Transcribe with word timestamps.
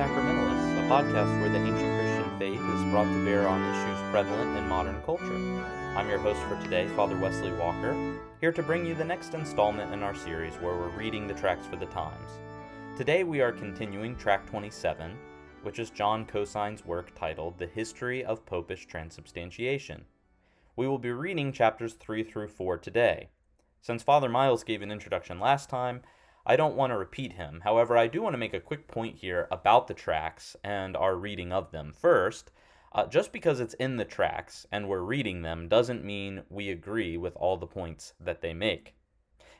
Sacramentalists, 0.00 0.78
a 0.78 0.88
podcast 0.88 1.40
where 1.42 1.50
the 1.50 1.58
ancient 1.58 2.00
Christian 2.00 2.38
faith 2.38 2.58
is 2.58 2.90
brought 2.90 3.04
to 3.04 3.22
bear 3.22 3.46
on 3.46 3.60
issues 3.60 4.10
prevalent 4.10 4.56
in 4.56 4.66
modern 4.66 4.98
culture. 5.02 5.36
I'm 5.94 6.08
your 6.08 6.18
host 6.18 6.40
for 6.44 6.58
today, 6.62 6.88
Father 6.96 7.18
Wesley 7.18 7.52
Walker, 7.52 7.94
here 8.40 8.50
to 8.50 8.62
bring 8.62 8.86
you 8.86 8.94
the 8.94 9.04
next 9.04 9.34
installment 9.34 9.92
in 9.92 10.02
our 10.02 10.14
series 10.14 10.54
where 10.54 10.74
we're 10.74 10.88
reading 10.96 11.26
the 11.26 11.34
tracts 11.34 11.66
for 11.66 11.76
the 11.76 11.84
times. 11.84 12.30
Today 12.96 13.24
we 13.24 13.42
are 13.42 13.52
continuing 13.52 14.16
tract 14.16 14.48
27, 14.48 15.18
which 15.64 15.78
is 15.78 15.90
John 15.90 16.24
Cosin's 16.24 16.82
work 16.82 17.14
titled 17.14 17.58
The 17.58 17.66
History 17.66 18.24
of 18.24 18.46
Popish 18.46 18.86
Transubstantiation. 18.86 20.06
We 20.76 20.88
will 20.88 20.96
be 20.96 21.12
reading 21.12 21.52
chapters 21.52 21.92
3 21.92 22.24
through 22.24 22.48
4 22.48 22.78
today. 22.78 23.28
Since 23.82 24.02
Father 24.02 24.30
Miles 24.30 24.64
gave 24.64 24.80
an 24.80 24.90
introduction 24.90 25.38
last 25.38 25.68
time, 25.68 26.00
I 26.46 26.56
don't 26.56 26.76
want 26.76 26.90
to 26.90 26.96
repeat 26.96 27.34
him. 27.34 27.60
However, 27.64 27.96
I 27.96 28.06
do 28.06 28.22
want 28.22 28.34
to 28.34 28.38
make 28.38 28.54
a 28.54 28.60
quick 28.60 28.88
point 28.88 29.16
here 29.16 29.46
about 29.50 29.86
the 29.86 29.94
tracts 29.94 30.56
and 30.64 30.96
our 30.96 31.16
reading 31.16 31.52
of 31.52 31.70
them. 31.70 31.92
First, 31.92 32.50
uh, 32.92 33.06
just 33.06 33.32
because 33.32 33.60
it's 33.60 33.74
in 33.74 33.96
the 33.96 34.04
tracts 34.04 34.66
and 34.72 34.88
we're 34.88 35.00
reading 35.00 35.42
them 35.42 35.68
doesn't 35.68 36.04
mean 36.04 36.42
we 36.48 36.70
agree 36.70 37.16
with 37.16 37.36
all 37.36 37.56
the 37.56 37.66
points 37.66 38.14
that 38.18 38.40
they 38.40 38.54
make. 38.54 38.94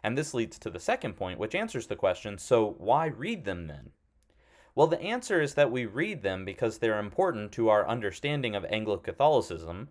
And 0.02 0.16
this 0.16 0.34
leads 0.34 0.58
to 0.60 0.70
the 0.70 0.80
second 0.80 1.14
point, 1.14 1.38
which 1.38 1.54
answers 1.54 1.86
the 1.86 1.96
question 1.96 2.38
so 2.38 2.74
why 2.78 3.06
read 3.06 3.44
them 3.44 3.66
then? 3.66 3.90
Well, 4.74 4.86
the 4.86 5.00
answer 5.00 5.40
is 5.40 5.54
that 5.54 5.70
we 5.70 5.84
read 5.84 6.22
them 6.22 6.44
because 6.44 6.78
they're 6.78 6.98
important 6.98 7.52
to 7.52 7.68
our 7.68 7.86
understanding 7.86 8.54
of 8.54 8.64
Anglo 8.64 8.96
Catholicism, 8.96 9.88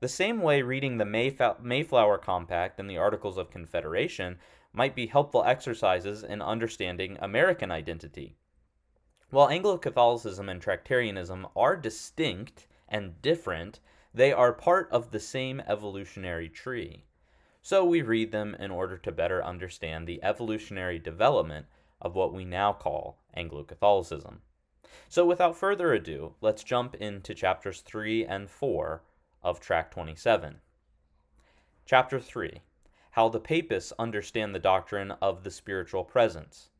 the 0.00 0.08
same 0.08 0.42
way 0.42 0.62
reading 0.62 0.98
the 0.98 1.04
Mayflower 1.62 2.18
Compact 2.18 2.80
and 2.80 2.90
the 2.90 2.98
Articles 2.98 3.38
of 3.38 3.50
Confederation 3.50 4.38
might 4.72 4.94
be 4.94 5.06
helpful 5.06 5.44
exercises 5.44 6.22
in 6.22 6.40
understanding 6.40 7.18
American 7.20 7.70
identity. 7.70 8.36
While 9.30 9.48
Anglo 9.48 9.78
Catholicism 9.78 10.48
and 10.48 10.60
Tractarianism 10.60 11.50
are 11.56 11.76
distinct 11.76 12.66
and 12.88 13.20
different, 13.22 13.80
they 14.14 14.32
are 14.32 14.52
part 14.52 14.90
of 14.90 15.10
the 15.10 15.20
same 15.20 15.62
evolutionary 15.66 16.48
tree. 16.48 17.04
So 17.62 17.84
we 17.84 18.02
read 18.02 18.32
them 18.32 18.54
in 18.56 18.70
order 18.70 18.98
to 18.98 19.12
better 19.12 19.42
understand 19.42 20.06
the 20.06 20.22
evolutionary 20.22 20.98
development 20.98 21.66
of 22.00 22.14
what 22.14 22.34
we 22.34 22.44
now 22.44 22.72
call 22.72 23.18
Anglo 23.34 23.62
Catholicism. 23.62 24.42
So 25.08 25.24
without 25.24 25.56
further 25.56 25.92
ado, 25.92 26.34
let's 26.40 26.64
jump 26.64 26.94
into 26.96 27.34
chapters 27.34 27.80
3 27.80 28.26
and 28.26 28.50
4 28.50 29.02
of 29.42 29.60
Tract 29.60 29.92
27. 29.94 30.60
Chapter 31.86 32.20
3 32.20 32.60
how 33.12 33.28
the 33.28 33.40
papists 33.40 33.92
understand 33.98 34.54
the 34.54 34.58
doctrine 34.58 35.10
of 35.22 35.44
the 35.44 35.50
spiritual 35.50 36.02
presence. 36.02 36.70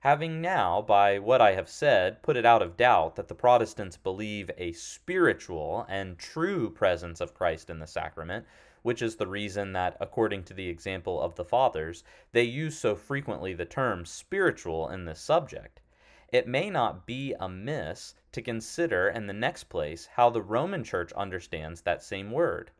Having 0.00 0.40
now, 0.40 0.80
by 0.80 1.18
what 1.18 1.40
I 1.40 1.52
have 1.52 1.68
said, 1.68 2.22
put 2.22 2.36
it 2.36 2.46
out 2.46 2.62
of 2.62 2.76
doubt 2.76 3.16
that 3.16 3.28
the 3.28 3.34
Protestants 3.34 3.96
believe 3.96 4.50
a 4.56 4.72
spiritual 4.72 5.86
and 5.88 6.18
true 6.18 6.70
presence 6.70 7.20
of 7.20 7.34
Christ 7.34 7.68
in 7.68 7.78
the 7.78 7.86
sacrament, 7.86 8.46
which 8.82 9.02
is 9.02 9.16
the 9.16 9.26
reason 9.26 9.74
that, 9.74 9.96
according 10.00 10.42
to 10.44 10.54
the 10.54 10.68
example 10.68 11.20
of 11.20 11.34
the 11.34 11.44
Fathers, 11.44 12.02
they 12.32 12.44
use 12.44 12.78
so 12.78 12.96
frequently 12.96 13.52
the 13.52 13.66
term 13.66 14.06
spiritual 14.06 14.88
in 14.88 15.04
this 15.04 15.20
subject, 15.20 15.80
it 16.32 16.48
may 16.48 16.70
not 16.70 17.06
be 17.06 17.34
amiss 17.38 18.14
to 18.32 18.40
consider 18.40 19.08
in 19.08 19.26
the 19.26 19.32
next 19.32 19.64
place 19.64 20.06
how 20.14 20.30
the 20.30 20.42
Roman 20.42 20.82
Church 20.82 21.12
understands 21.12 21.82
that 21.82 22.02
same 22.02 22.30
word. 22.30 22.70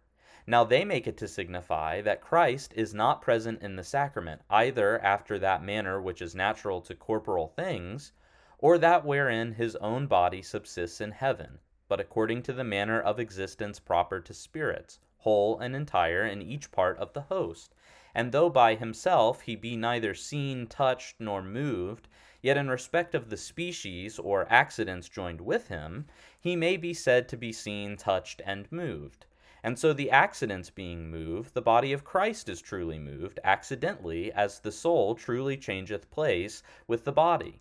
Now 0.51 0.65
they 0.65 0.85
make 0.85 1.07
it 1.07 1.17
to 1.19 1.29
signify 1.29 2.01
that 2.01 2.21
Christ 2.21 2.73
is 2.75 2.93
not 2.93 3.23
present 3.23 3.63
in 3.63 3.77
the 3.77 3.85
sacrament, 3.85 4.43
either 4.51 4.99
after 5.01 5.39
that 5.39 5.63
manner 5.63 6.03
which 6.03 6.21
is 6.21 6.35
natural 6.35 6.81
to 6.81 6.97
corporal 6.97 7.47
things, 7.47 8.11
or 8.59 8.77
that 8.77 9.05
wherein 9.05 9.53
his 9.53 9.77
own 9.77 10.09
body 10.09 10.43
subsists 10.43 11.01
in 11.01 11.13
heaven, 11.13 11.61
but 11.87 12.01
according 12.01 12.43
to 12.43 12.53
the 12.53 12.65
manner 12.65 13.01
of 13.01 13.21
existence 13.21 13.79
proper 13.79 14.19
to 14.19 14.35
spirits, 14.35 14.99
whole 15.19 15.57
and 15.61 15.77
entire 15.77 16.27
in 16.27 16.43
each 16.43 16.73
part 16.73 16.99
of 16.99 17.13
the 17.13 17.21
host. 17.31 17.73
And 18.13 18.33
though 18.33 18.51
by 18.51 18.75
himself 18.75 19.43
he 19.43 19.55
be 19.55 19.77
neither 19.77 20.15
seen, 20.15 20.67
touched, 20.67 21.21
nor 21.21 21.43
moved, 21.43 22.09
yet 22.43 22.57
in 22.57 22.69
respect 22.69 23.15
of 23.15 23.31
the 23.31 23.37
species 23.37 24.19
or 24.19 24.51
accidents 24.51 25.09
joined 25.09 25.43
with 25.43 25.69
him, 25.69 26.09
he 26.41 26.57
may 26.57 26.77
be 26.77 26.93
said 26.93 27.29
to 27.29 27.37
be 27.37 27.53
seen, 27.53 27.97
touched, 27.97 28.43
and 28.45 28.67
moved. 28.73 29.27
And 29.63 29.79
so 29.79 29.93
the 29.93 30.11
accidents 30.11 30.71
being 30.71 31.11
moved, 31.11 31.55
the 31.55 31.63
body 31.63 31.93
of 31.93 32.05
Christ 32.05 32.49
is 32.49 32.63
truly 32.63 32.99
moved, 32.99 33.39
accidentally, 33.45 34.33
as 34.33 34.61
the 34.61 34.73
soul 34.73 35.15
truly 35.15 35.57
changeth 35.57 36.11
place 36.11 36.63
with 36.87 37.05
the 37.05 37.13
body. 37.13 37.61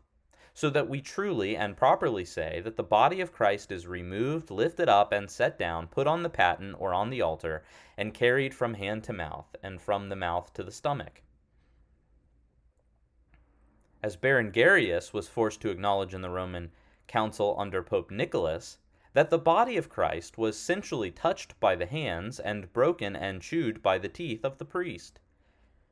So 0.54 0.70
that 0.70 0.90
we 0.90 1.02
truly 1.02 1.56
and 1.56 1.78
properly 1.78 2.26
say 2.26 2.62
that 2.64 2.76
the 2.76 2.84
body 2.84 3.22
of 3.22 3.32
Christ 3.32 3.72
is 3.72 3.88
removed, 3.88 4.50
lifted 4.50 4.90
up, 4.90 5.12
and 5.12 5.30
set 5.30 5.58
down, 5.58 5.88
put 5.88 6.08
on 6.08 6.24
the 6.24 6.30
paten 6.30 6.74
or 6.74 6.94
on 6.94 7.10
the 7.10 7.22
altar, 7.22 7.64
and 7.98 8.14
carried 8.14 8.54
from 8.54 8.74
hand 8.74 9.04
to 9.06 9.14
mouth, 9.14 9.56
and 9.62 9.82
from 9.82 10.10
the 10.10 10.16
mouth 10.16 10.54
to 10.54 10.64
the 10.64 10.72
stomach. 10.72 11.22
As 14.02 14.16
Berengarius 14.16 15.14
was 15.14 15.28
forced 15.28 15.60
to 15.62 15.70
acknowledge 15.70 16.14
in 16.14 16.22
the 16.22 16.30
Roman 16.30 16.72
Council 17.08 17.56
under 17.58 17.84
Pope 17.84 18.12
Nicholas, 18.12 18.78
that 19.14 19.30
the 19.30 19.40
body 19.40 19.76
of 19.76 19.90
Christ 19.90 20.38
was 20.38 20.58
sensually 20.58 21.12
touched 21.12 21.60
by 21.60 21.76
the 21.76 21.86
hands 21.86 22.40
and 22.40 22.72
broken 22.74 23.16
and 23.16 23.42
chewed 23.42 23.82
by 23.82 23.98
the 23.98 24.10
teeth 24.10 24.46
of 24.46 24.58
the 24.58 24.66
priest. 24.66 25.20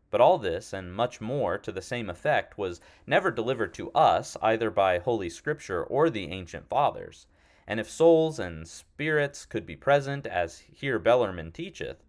But 0.09 0.21
all 0.21 0.37
this, 0.37 0.71
and 0.71 0.93
much 0.93 1.19
more 1.19 1.57
to 1.57 1.71
the 1.71 1.81
same 1.81 2.09
effect, 2.09 2.57
was 2.57 2.79
never 3.05 3.29
delivered 3.29 3.73
to 3.73 3.91
us 3.91 4.37
either 4.41 4.71
by 4.71 4.99
Holy 4.99 5.29
Scripture 5.29 5.83
or 5.83 6.09
the 6.09 6.31
ancient 6.31 6.69
fathers. 6.69 7.27
And 7.67 7.79
if 7.79 7.89
souls 7.89 8.39
and 8.39 8.65
spirits 8.65 9.45
could 9.45 9.65
be 9.65 9.75
present, 9.75 10.25
as 10.25 10.59
here 10.59 10.97
Bellarmine 10.97 11.51
teacheth, 11.51 12.05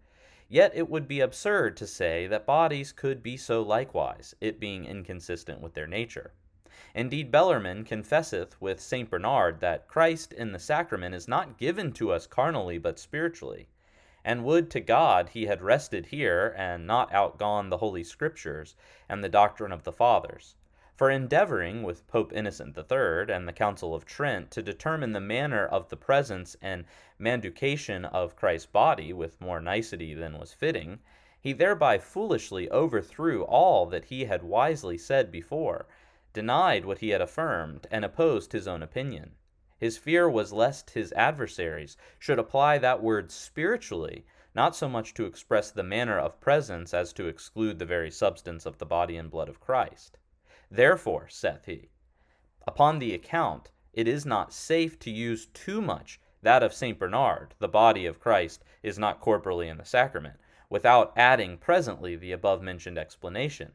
yet 0.47 0.71
it 0.73 0.89
would 0.89 1.07
be 1.07 1.19
absurd 1.19 1.75
to 1.77 1.87
say 1.87 2.25
that 2.27 2.45
bodies 2.45 2.93
could 2.93 3.21
be 3.21 3.35
so 3.35 3.61
likewise, 3.61 4.33
it 4.39 4.59
being 4.59 4.85
inconsistent 4.85 5.59
with 5.59 5.73
their 5.73 5.87
nature. 5.87 6.33
Indeed, 6.95 7.29
Bellarmine 7.29 7.83
confesseth 7.83 8.55
with 8.61 8.79
St. 8.79 9.09
Bernard 9.09 9.59
that 9.59 9.89
Christ 9.89 10.31
in 10.31 10.53
the 10.53 10.59
sacrament 10.59 11.13
is 11.13 11.27
not 11.27 11.57
given 11.57 11.91
to 11.91 12.13
us 12.13 12.25
carnally 12.25 12.77
but 12.77 12.97
spiritually. 12.97 13.67
And 14.23 14.45
would 14.45 14.71
to 14.71 14.79
God 14.79 15.27
he 15.27 15.47
had 15.47 15.61
rested 15.61 16.05
here, 16.05 16.55
and 16.57 16.87
not 16.87 17.13
outgone 17.13 17.69
the 17.69 17.79
Holy 17.79 18.05
Scriptures 18.05 18.77
and 19.09 19.21
the 19.21 19.27
doctrine 19.27 19.73
of 19.73 19.83
the 19.83 19.91
Fathers. 19.91 20.55
For 20.95 21.09
endeavoring, 21.09 21.83
with 21.83 22.07
Pope 22.07 22.31
Innocent 22.31 22.77
III 22.77 23.25
and 23.33 23.45
the 23.45 23.51
Council 23.51 23.93
of 23.93 24.05
Trent, 24.05 24.49
to 24.51 24.63
determine 24.63 25.11
the 25.11 25.19
manner 25.19 25.65
of 25.65 25.89
the 25.89 25.97
presence 25.97 26.55
and 26.61 26.85
manducation 27.17 28.05
of 28.05 28.37
Christ's 28.37 28.67
body 28.67 29.11
with 29.11 29.41
more 29.41 29.59
nicety 29.59 30.13
than 30.13 30.39
was 30.39 30.53
fitting, 30.53 30.99
he 31.41 31.51
thereby 31.51 31.97
foolishly 31.97 32.69
overthrew 32.69 33.43
all 33.43 33.85
that 33.85 34.05
he 34.05 34.23
had 34.23 34.43
wisely 34.43 34.97
said 34.97 35.29
before, 35.29 35.87
denied 36.33 36.85
what 36.85 36.99
he 36.99 37.09
had 37.09 37.21
affirmed, 37.21 37.87
and 37.89 38.05
opposed 38.05 38.51
his 38.51 38.67
own 38.67 38.83
opinion. 38.83 39.35
His 39.77 39.97
fear 39.97 40.29
was 40.29 40.51
lest 40.51 40.91
his 40.91 41.11
adversaries 41.13 41.95
should 42.17 42.37
apply 42.37 42.77
that 42.77 43.01
word 43.01 43.31
spiritually, 43.31 44.25
not 44.53 44.75
so 44.75 44.89
much 44.89 45.13
to 45.13 45.25
express 45.25 45.71
the 45.71 45.83
manner 45.83 46.19
of 46.19 46.41
presence 46.41 46.93
as 46.93 47.13
to 47.13 47.27
exclude 47.27 47.79
the 47.79 47.85
very 47.85 48.11
substance 48.11 48.65
of 48.65 48.77
the 48.77 48.85
body 48.85 49.17
and 49.17 49.31
blood 49.31 49.49
of 49.49 49.59
Christ. 49.59 50.17
Therefore, 50.69 51.29
saith 51.29 51.65
he, 51.65 51.89
upon 52.67 52.99
the 52.99 53.13
account 53.13 53.71
it 53.93 54.07
is 54.07 54.25
not 54.25 54.53
safe 54.53 54.99
to 54.99 55.09
use 55.09 55.47
too 55.47 55.81
much 55.81 56.19
that 56.41 56.61
of 56.61 56.73
St. 56.73 56.99
Bernard, 56.99 57.55
the 57.59 57.67
body 57.67 58.05
of 58.05 58.19
Christ 58.19 58.63
is 58.83 58.99
not 58.99 59.19
corporally 59.19 59.67
in 59.67 59.77
the 59.77 59.83
sacrament, 59.83 60.39
without 60.69 61.11
adding 61.17 61.57
presently 61.57 62.15
the 62.15 62.31
above 62.31 62.61
mentioned 62.61 62.97
explanation. 62.97 63.73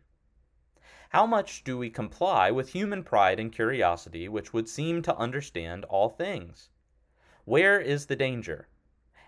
How 1.14 1.26
much 1.26 1.62
do 1.62 1.78
we 1.78 1.90
comply 1.90 2.50
with 2.50 2.70
human 2.70 3.04
pride 3.04 3.38
and 3.38 3.52
curiosity 3.52 4.28
which 4.28 4.52
would 4.52 4.68
seem 4.68 5.00
to 5.02 5.16
understand 5.16 5.84
all 5.84 6.08
things? 6.08 6.70
Where 7.44 7.78
is 7.78 8.06
the 8.06 8.16
danger? 8.16 8.66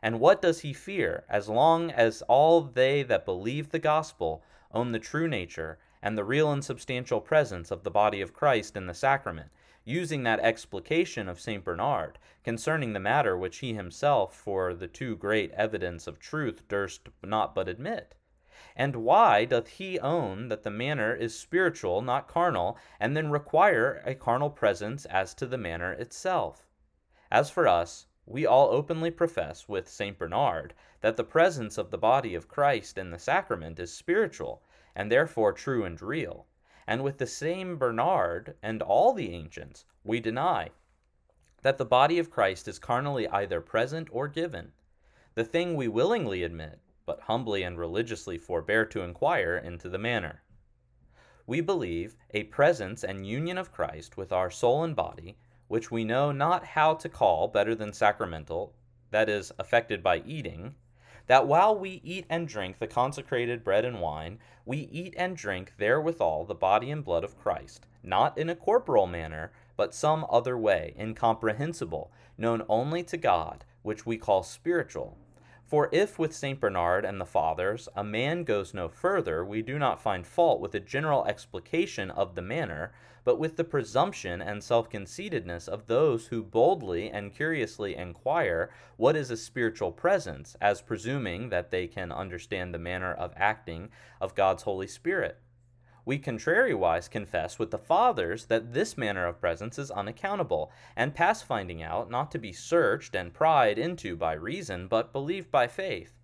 And 0.02 0.18
what 0.18 0.42
does 0.42 0.62
he 0.62 0.72
fear, 0.72 1.24
as 1.28 1.48
long 1.48 1.92
as 1.92 2.22
all 2.22 2.60
they 2.62 3.04
that 3.04 3.24
believe 3.24 3.68
the 3.68 3.78
gospel 3.78 4.42
own 4.72 4.90
the 4.90 4.98
true 4.98 5.28
nature 5.28 5.78
and 6.02 6.18
the 6.18 6.24
real 6.24 6.50
and 6.50 6.64
substantial 6.64 7.20
presence 7.20 7.70
of 7.70 7.84
the 7.84 7.90
body 7.92 8.20
of 8.20 8.34
Christ 8.34 8.76
in 8.76 8.86
the 8.86 8.92
sacrament, 8.92 9.52
using 9.84 10.24
that 10.24 10.40
explication 10.40 11.28
of 11.28 11.38
St. 11.38 11.62
Bernard 11.62 12.18
concerning 12.42 12.94
the 12.94 12.98
matter 12.98 13.36
which 13.36 13.58
he 13.58 13.74
himself 13.74 14.34
for 14.34 14.74
the 14.74 14.88
too 14.88 15.14
great 15.14 15.52
evidence 15.52 16.08
of 16.08 16.18
truth 16.18 16.66
durst 16.66 17.10
not 17.22 17.54
but 17.54 17.68
admit? 17.68 18.16
And 18.74 18.96
why 18.96 19.44
doth 19.44 19.68
he 19.68 20.00
own 20.00 20.48
that 20.48 20.62
the 20.62 20.70
manner 20.70 21.14
is 21.14 21.38
spiritual, 21.38 22.00
not 22.00 22.26
carnal, 22.26 22.78
and 22.98 23.14
then 23.14 23.30
require 23.30 24.02
a 24.06 24.14
carnal 24.14 24.48
presence 24.48 25.04
as 25.04 25.34
to 25.34 25.46
the 25.46 25.58
manner 25.58 25.92
itself? 25.92 26.66
As 27.30 27.50
for 27.50 27.68
us, 27.68 28.06
we 28.24 28.46
all 28.46 28.70
openly 28.70 29.10
profess 29.10 29.68
with 29.68 29.88
St. 29.88 30.18
Bernard 30.18 30.74
that 31.00 31.16
the 31.16 31.22
presence 31.22 31.76
of 31.76 31.90
the 31.90 31.98
body 31.98 32.34
of 32.34 32.48
Christ 32.48 32.98
in 32.98 33.10
the 33.10 33.18
sacrament 33.18 33.78
is 33.78 33.92
spiritual, 33.92 34.62
and 34.94 35.12
therefore 35.12 35.52
true 35.52 35.84
and 35.84 36.00
real, 36.00 36.46
And 36.86 37.04
with 37.04 37.18
the 37.18 37.26
same 37.26 37.76
Bernard 37.76 38.56
and 38.62 38.82
all 38.82 39.12
the 39.12 39.34
ancients, 39.34 39.84
we 40.02 40.18
deny 40.18 40.70
that 41.62 41.78
the 41.78 41.84
body 41.84 42.18
of 42.18 42.30
Christ 42.30 42.68
is 42.68 42.78
carnally 42.78 43.28
either 43.28 43.60
present 43.60 44.08
or 44.10 44.28
given. 44.28 44.72
The 45.34 45.44
thing 45.44 45.74
we 45.74 45.88
willingly 45.88 46.42
admit, 46.42 46.80
but 47.06 47.20
humbly 47.22 47.62
and 47.62 47.78
religiously 47.78 48.36
forbear 48.36 48.84
to 48.84 49.00
inquire 49.02 49.56
into 49.56 49.88
the 49.88 49.98
manner. 49.98 50.42
We 51.46 51.60
believe 51.60 52.16
a 52.34 52.42
presence 52.44 53.04
and 53.04 53.26
union 53.26 53.56
of 53.56 53.72
Christ 53.72 54.16
with 54.16 54.32
our 54.32 54.50
soul 54.50 54.82
and 54.82 54.96
body, 54.96 55.38
which 55.68 55.90
we 55.90 56.04
know 56.04 56.32
not 56.32 56.64
how 56.64 56.94
to 56.94 57.08
call 57.08 57.48
better 57.48 57.74
than 57.74 57.92
sacramental, 57.92 58.74
that 59.12 59.28
is, 59.28 59.52
affected 59.58 60.02
by 60.02 60.18
eating, 60.26 60.74
that 61.28 61.46
while 61.46 61.76
we 61.78 62.00
eat 62.04 62.26
and 62.28 62.48
drink 62.48 62.78
the 62.78 62.86
consecrated 62.86 63.64
bread 63.64 63.84
and 63.84 64.00
wine, 64.00 64.38
we 64.64 64.78
eat 64.78 65.14
and 65.16 65.36
drink 65.36 65.72
therewithal 65.78 66.44
the 66.44 66.54
body 66.54 66.90
and 66.90 67.04
blood 67.04 67.24
of 67.24 67.38
Christ, 67.38 67.86
not 68.02 68.36
in 68.36 68.48
a 68.48 68.56
corporal 68.56 69.06
manner, 69.06 69.52
but 69.76 69.94
some 69.94 70.26
other 70.30 70.56
way, 70.58 70.94
incomprehensible, 70.98 72.12
known 72.38 72.62
only 72.68 73.02
to 73.04 73.16
God, 73.16 73.64
which 73.82 74.06
we 74.06 74.16
call 74.16 74.42
spiritual. 74.42 75.16
For 75.66 75.88
if 75.90 76.16
with 76.16 76.32
St. 76.32 76.60
Bernard 76.60 77.04
and 77.04 77.20
the 77.20 77.24
Fathers 77.24 77.88
a 77.96 78.04
man 78.04 78.44
goes 78.44 78.72
no 78.72 78.88
further, 78.88 79.44
we 79.44 79.62
do 79.62 79.80
not 79.80 80.00
find 80.00 80.24
fault 80.24 80.60
with 80.60 80.72
a 80.76 80.80
general 80.80 81.26
explication 81.26 82.08
of 82.12 82.36
the 82.36 82.42
manner, 82.42 82.92
but 83.24 83.40
with 83.40 83.56
the 83.56 83.64
presumption 83.64 84.40
and 84.40 84.62
self 84.62 84.88
conceitedness 84.88 85.66
of 85.66 85.88
those 85.88 86.28
who 86.28 86.44
boldly 86.44 87.10
and 87.10 87.34
curiously 87.34 87.96
inquire 87.96 88.70
what 88.96 89.16
is 89.16 89.32
a 89.32 89.36
spiritual 89.36 89.90
presence, 89.90 90.56
as 90.60 90.80
presuming 90.80 91.48
that 91.48 91.72
they 91.72 91.88
can 91.88 92.12
understand 92.12 92.72
the 92.72 92.78
manner 92.78 93.12
of 93.12 93.34
acting 93.34 93.90
of 94.20 94.36
God's 94.36 94.62
Holy 94.62 94.86
Spirit. 94.86 95.40
We 96.06 96.20
contrariwise 96.20 97.10
confess 97.10 97.58
with 97.58 97.72
the 97.72 97.78
Fathers 97.78 98.46
that 98.46 98.72
this 98.72 98.96
manner 98.96 99.26
of 99.26 99.40
presence 99.40 99.76
is 99.76 99.90
unaccountable, 99.90 100.70
and 100.94 101.16
pass 101.16 101.42
finding 101.42 101.82
out 101.82 102.08
not 102.08 102.30
to 102.30 102.38
be 102.38 102.52
searched 102.52 103.16
and 103.16 103.34
pried 103.34 103.76
into 103.76 104.14
by 104.14 104.34
reason, 104.34 104.86
but 104.86 105.12
believed 105.12 105.50
by 105.50 105.66
faith. 105.66 106.14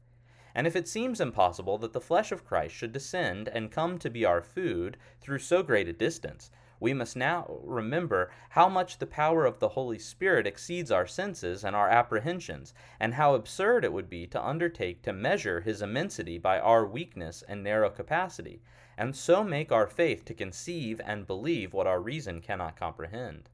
And 0.54 0.68
if 0.68 0.76
it 0.76 0.86
seems 0.86 1.20
impossible 1.20 1.78
that 1.78 1.94
the 1.94 2.00
flesh 2.00 2.30
of 2.30 2.44
Christ 2.44 2.76
should 2.76 2.92
descend 2.92 3.48
and 3.48 3.72
come 3.72 3.98
to 3.98 4.08
be 4.08 4.24
our 4.24 4.40
food 4.40 4.98
through 5.20 5.40
so 5.40 5.64
great 5.64 5.88
a 5.88 5.92
distance, 5.92 6.52
we 6.82 6.92
must 6.92 7.14
now 7.14 7.60
remember 7.62 8.28
how 8.48 8.68
much 8.68 8.98
the 8.98 9.06
power 9.06 9.46
of 9.46 9.60
the 9.60 9.68
Holy 9.68 10.00
Spirit 10.00 10.48
exceeds 10.48 10.90
our 10.90 11.06
senses 11.06 11.62
and 11.62 11.76
our 11.76 11.88
apprehensions, 11.88 12.74
and 12.98 13.14
how 13.14 13.36
absurd 13.36 13.84
it 13.84 13.92
would 13.92 14.10
be 14.10 14.26
to 14.26 14.44
undertake 14.44 15.00
to 15.00 15.12
measure 15.12 15.60
his 15.60 15.80
immensity 15.80 16.38
by 16.38 16.58
our 16.58 16.84
weakness 16.84 17.44
and 17.46 17.62
narrow 17.62 17.88
capacity, 17.88 18.60
and 18.98 19.14
so 19.14 19.44
make 19.44 19.70
our 19.70 19.86
faith 19.86 20.24
to 20.24 20.34
conceive 20.34 21.00
and 21.04 21.24
believe 21.24 21.72
what 21.72 21.86
our 21.86 22.00
reason 22.00 22.40
cannot 22.40 22.74
comprehend. 22.74 23.48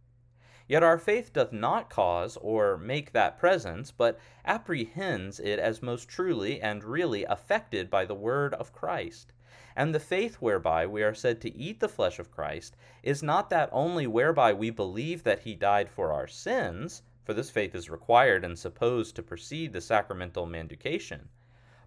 Yet 0.66 0.82
our 0.82 0.96
faith 0.96 1.34
doth 1.34 1.52
not 1.52 1.90
cause 1.90 2.38
or 2.38 2.78
make 2.78 3.12
that 3.12 3.38
presence, 3.38 3.90
but 3.90 4.18
apprehends 4.46 5.38
it 5.38 5.58
as 5.58 5.82
most 5.82 6.08
truly 6.08 6.62
and 6.62 6.82
really 6.82 7.24
affected 7.24 7.90
by 7.90 8.06
the 8.06 8.14
word 8.14 8.54
of 8.54 8.72
Christ. 8.72 9.34
And 9.74 9.94
the 9.94 10.00
faith 10.00 10.36
whereby 10.36 10.86
we 10.86 11.02
are 11.02 11.14
said 11.14 11.40
to 11.40 11.56
eat 11.56 11.80
the 11.80 11.88
flesh 11.88 12.18
of 12.18 12.30
Christ 12.30 12.76
is 13.02 13.22
not 13.22 13.48
that 13.50 13.70
only 13.72 14.06
whereby 14.06 14.52
we 14.52 14.70
believe 14.70 15.22
that 15.22 15.40
he 15.40 15.54
died 15.54 15.88
for 15.88 16.12
our 16.12 16.26
sins, 16.26 17.02
for 17.24 17.34
this 17.34 17.50
faith 17.50 17.74
is 17.74 17.90
required 17.90 18.44
and 18.44 18.58
supposed 18.58 19.14
to 19.16 19.22
precede 19.22 19.72
the 19.72 19.80
sacramental 19.80 20.46
manducation, 20.46 21.28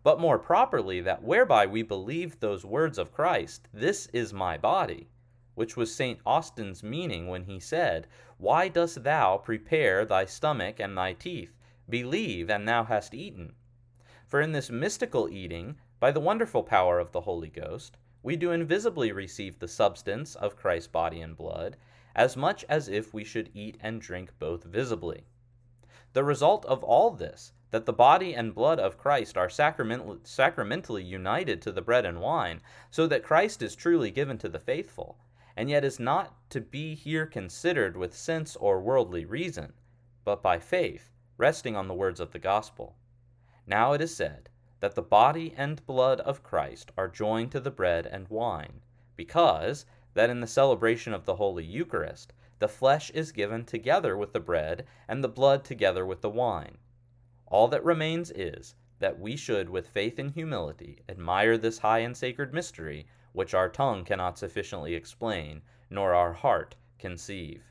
but 0.03 0.19
more 0.19 0.39
properly 0.39 1.01
that 1.01 1.23
whereby 1.23 1.65
we 1.65 1.83
believe 1.83 2.39
those 2.39 2.65
words 2.65 2.97
of 2.97 3.11
Christ, 3.11 3.67
This 3.73 4.07
is 4.13 4.33
my 4.33 4.57
body, 4.57 5.09
which 5.55 5.75
was 5.75 5.93
St. 5.93 6.19
Austin's 6.25 6.81
meaning 6.81 7.27
when 7.27 7.43
he 7.43 7.59
said, 7.59 8.07
Why 8.37 8.67
dost 8.67 9.03
thou 9.03 9.37
prepare 9.37 10.05
thy 10.05 10.25
stomach 10.25 10.79
and 10.79 10.97
thy 10.97 11.13
teeth? 11.13 11.57
Believe, 11.89 12.49
and 12.49 12.67
thou 12.67 12.83
hast 12.83 13.13
eaten. 13.13 13.53
For 14.25 14.41
in 14.41 14.53
this 14.53 14.69
mystical 14.69 15.27
eating, 15.27 15.77
by 16.01 16.11
the 16.11 16.19
wonderful 16.19 16.63
power 16.63 16.97
of 16.97 17.11
the 17.11 17.21
Holy 17.21 17.47
Ghost, 17.47 17.95
we 18.23 18.35
do 18.35 18.49
invisibly 18.49 19.11
receive 19.11 19.59
the 19.59 19.67
substance 19.67 20.33
of 20.33 20.55
Christ's 20.55 20.87
body 20.87 21.21
and 21.21 21.37
blood, 21.37 21.77
as 22.15 22.35
much 22.35 22.65
as 22.67 22.89
if 22.89 23.13
we 23.13 23.23
should 23.23 23.51
eat 23.53 23.77
and 23.81 24.01
drink 24.01 24.33
both 24.39 24.63
visibly. 24.63 25.27
The 26.13 26.23
result 26.23 26.65
of 26.65 26.83
all 26.83 27.11
this, 27.11 27.53
that 27.69 27.85
the 27.85 27.93
body 27.93 28.33
and 28.33 28.55
blood 28.55 28.79
of 28.79 28.97
Christ 28.97 29.37
are 29.37 29.47
sacrament- 29.47 30.27
sacramentally 30.27 31.03
united 31.03 31.61
to 31.61 31.71
the 31.71 31.83
bread 31.83 32.03
and 32.03 32.19
wine, 32.19 32.61
so 32.89 33.05
that 33.05 33.23
Christ 33.23 33.61
is 33.61 33.75
truly 33.75 34.09
given 34.09 34.39
to 34.39 34.49
the 34.49 34.57
faithful, 34.57 35.19
and 35.55 35.69
yet 35.69 35.85
is 35.85 35.99
not 35.99 36.33
to 36.49 36.61
be 36.61 36.95
here 36.95 37.27
considered 37.27 37.95
with 37.95 38.17
sense 38.17 38.55
or 38.55 38.81
worldly 38.81 39.23
reason, 39.23 39.73
but 40.23 40.41
by 40.41 40.57
faith, 40.57 41.11
resting 41.37 41.75
on 41.75 41.87
the 41.87 41.93
words 41.93 42.19
of 42.19 42.31
the 42.31 42.39
gospel. 42.39 42.95
Now 43.67 43.93
it 43.93 44.01
is 44.01 44.15
said, 44.15 44.49
that 44.81 44.95
the 44.95 45.01
body 45.01 45.53
and 45.55 45.85
blood 45.85 46.19
of 46.21 46.43
Christ 46.43 46.91
are 46.97 47.07
joined 47.07 47.51
to 47.53 47.59
the 47.59 47.71
bread 47.71 48.05
and 48.05 48.27
wine, 48.27 48.81
because 49.15 49.85
that 50.13 50.29
in 50.29 50.41
the 50.41 50.47
celebration 50.47 51.13
of 51.13 51.25
the 51.25 51.37
Holy 51.37 51.63
Eucharist 51.63 52.33
the 52.61 52.67
flesh 52.67 53.09
is 53.11 53.31
given 53.31 53.65
together 53.65 54.15
with 54.15 54.33
the 54.33 54.39
bread 54.39 54.85
and 55.07 55.23
the 55.23 55.27
blood 55.27 55.63
together 55.63 56.05
with 56.05 56.21
the 56.21 56.29
wine. 56.29 56.77
All 57.47 57.67
that 57.69 57.83
remains 57.83 58.29
is 58.29 58.75
that 58.99 59.19
we 59.19 59.35
should 59.35 59.69
with 59.69 59.87
faith 59.87 60.19
and 60.19 60.31
humility 60.31 60.99
admire 61.09 61.57
this 61.57 61.79
high 61.79 61.99
and 61.99 62.15
sacred 62.15 62.53
mystery, 62.53 63.07
which 63.33 63.55
our 63.55 63.67
tongue 63.67 64.05
cannot 64.05 64.37
sufficiently 64.37 64.93
explain, 64.93 65.63
nor 65.89 66.13
our 66.13 66.33
heart 66.33 66.75
conceive. 66.99 67.63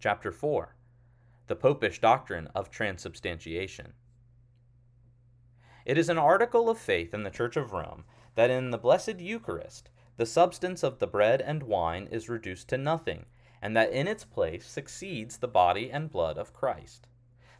Chapter 0.00 0.32
4 0.32 0.74
The 1.46 1.56
Popish 1.56 2.00
Doctrine 2.00 2.48
of 2.48 2.68
Transubstantiation. 2.68 3.92
It 5.88 5.96
is 5.96 6.10
an 6.10 6.18
article 6.18 6.68
of 6.68 6.76
faith 6.76 7.14
in 7.14 7.22
the 7.22 7.30
Church 7.30 7.56
of 7.56 7.72
Rome 7.72 8.04
that 8.34 8.50
in 8.50 8.72
the 8.72 8.76
Blessed 8.76 9.20
Eucharist 9.20 9.88
the 10.18 10.26
substance 10.26 10.82
of 10.82 10.98
the 10.98 11.06
bread 11.06 11.40
and 11.40 11.62
wine 11.62 12.08
is 12.12 12.28
reduced 12.28 12.68
to 12.68 12.76
nothing, 12.76 13.24
and 13.62 13.74
that 13.74 13.90
in 13.90 14.06
its 14.06 14.22
place 14.22 14.66
succeeds 14.66 15.38
the 15.38 15.48
body 15.48 15.90
and 15.90 16.10
blood 16.10 16.36
of 16.36 16.52
Christ. 16.52 17.08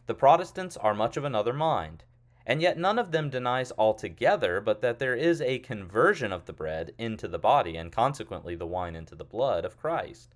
The 0.05 0.13
Protestants 0.13 0.77
are 0.77 0.93
much 0.93 1.17
of 1.17 1.23
another 1.23 1.53
mind, 1.53 2.03
and 2.45 2.61
yet 2.61 2.77
none 2.77 2.99
of 2.99 3.09
them 3.09 3.31
denies 3.31 3.71
altogether 3.79 4.61
but 4.61 4.81
that 4.81 4.99
there 4.99 5.15
is 5.15 5.41
a 5.41 5.57
conversion 5.57 6.31
of 6.31 6.45
the 6.45 6.53
bread 6.53 6.93
into 6.99 7.27
the 7.27 7.39
body, 7.39 7.77
and 7.77 7.91
consequently 7.91 8.53
the 8.53 8.67
wine 8.67 8.95
into 8.95 9.15
the 9.15 9.25
blood 9.25 9.65
of 9.65 9.75
Christ. 9.75 10.35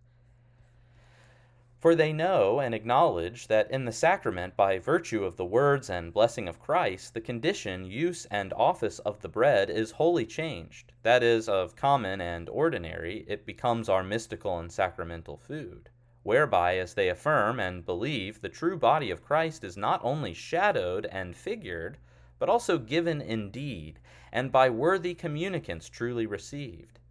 For 1.83 1.95
they 1.95 2.13
know 2.13 2.61
and 2.61 2.73
acknowledge 2.73 3.47
that 3.47 3.69
in 3.69 3.83
the 3.83 3.91
sacrament, 3.91 4.55
by 4.55 4.79
virtue 4.79 5.25
of 5.25 5.35
the 5.35 5.43
words 5.43 5.89
and 5.89 6.13
blessing 6.13 6.47
of 6.47 6.61
Christ, 6.61 7.13
the 7.13 7.19
condition, 7.19 7.83
use, 7.83 8.25
and 8.31 8.53
office 8.53 8.99
of 8.99 9.19
the 9.19 9.27
bread 9.27 9.69
is 9.69 9.91
wholly 9.91 10.25
changed. 10.25 10.93
That 11.01 11.23
is, 11.23 11.49
of 11.49 11.75
common 11.75 12.21
and 12.21 12.47
ordinary, 12.47 13.25
it 13.27 13.45
becomes 13.45 13.89
our 13.89 14.01
mystical 14.01 14.59
and 14.59 14.71
sacramental 14.71 15.35
food. 15.35 15.89
Whereby, 16.21 16.77
as 16.77 16.93
they 16.93 17.09
affirm 17.09 17.59
and 17.59 17.85
believe, 17.85 18.39
the 18.39 18.47
true 18.47 18.77
body 18.77 19.11
of 19.11 19.25
Christ 19.25 19.65
is 19.65 19.75
not 19.75 19.99
only 20.05 20.33
shadowed 20.33 21.05
and 21.07 21.35
figured, 21.35 21.97
but 22.39 22.47
also 22.47 22.77
given 22.77 23.19
indeed, 23.19 23.99
and 24.31 24.53
by 24.53 24.69
worthy 24.69 25.13
communicants 25.13 25.89
truly 25.89 26.27
received. 26.27 27.01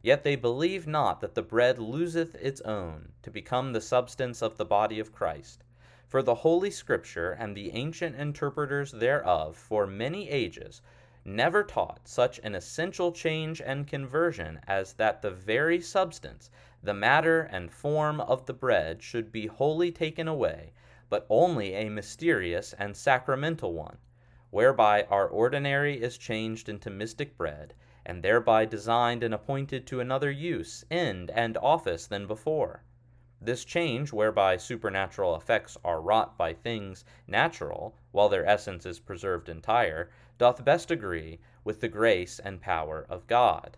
Yet 0.00 0.22
they 0.22 0.36
believe 0.36 0.86
not 0.86 1.20
that 1.22 1.34
the 1.34 1.42
bread 1.42 1.76
loseth 1.80 2.36
its 2.36 2.60
own, 2.60 3.14
to 3.22 3.32
become 3.32 3.72
the 3.72 3.80
substance 3.80 4.42
of 4.42 4.56
the 4.56 4.64
body 4.64 5.00
of 5.00 5.10
Christ. 5.12 5.64
For 6.06 6.22
the 6.22 6.36
Holy 6.36 6.70
Scripture 6.70 7.32
and 7.32 7.56
the 7.56 7.72
ancient 7.72 8.14
interpreters 8.14 8.92
thereof 8.92 9.56
for 9.56 9.88
many 9.88 10.30
ages 10.30 10.82
never 11.24 11.64
taught 11.64 12.06
such 12.06 12.38
an 12.44 12.54
essential 12.54 13.10
change 13.10 13.60
and 13.60 13.88
conversion 13.88 14.60
as 14.68 14.92
that 14.92 15.20
the 15.20 15.32
very 15.32 15.80
substance, 15.80 16.48
the 16.80 16.94
matter 16.94 17.40
and 17.40 17.72
form 17.72 18.20
of 18.20 18.46
the 18.46 18.54
bread 18.54 19.02
should 19.02 19.32
be 19.32 19.48
wholly 19.48 19.90
taken 19.90 20.28
away, 20.28 20.72
but 21.10 21.26
only 21.28 21.74
a 21.74 21.88
mysterious 21.88 22.72
and 22.74 22.96
sacramental 22.96 23.72
one, 23.72 23.98
whereby 24.50 25.02
our 25.10 25.26
ordinary 25.26 26.00
is 26.00 26.16
changed 26.16 26.68
into 26.68 26.88
mystic 26.88 27.36
bread 27.36 27.74
and 28.08 28.22
thereby 28.22 28.64
designed 28.64 29.22
and 29.22 29.34
appointed 29.34 29.86
to 29.86 30.00
another 30.00 30.30
use, 30.30 30.82
end, 30.90 31.30
and 31.30 31.58
office 31.58 32.06
than 32.06 32.26
before. 32.26 32.82
This 33.40 33.64
change, 33.64 34.12
whereby 34.12 34.56
supernatural 34.56 35.36
effects 35.36 35.76
are 35.84 36.00
wrought 36.00 36.38
by 36.38 36.54
things 36.54 37.04
natural, 37.26 37.94
while 38.10 38.30
their 38.30 38.46
essence 38.46 38.86
is 38.86 38.98
preserved 38.98 39.50
entire, 39.50 40.10
doth 40.38 40.64
best 40.64 40.90
agree 40.90 41.38
with 41.62 41.80
the 41.80 41.88
grace 41.88 42.40
and 42.40 42.62
power 42.62 43.06
of 43.10 43.26
God. 43.26 43.76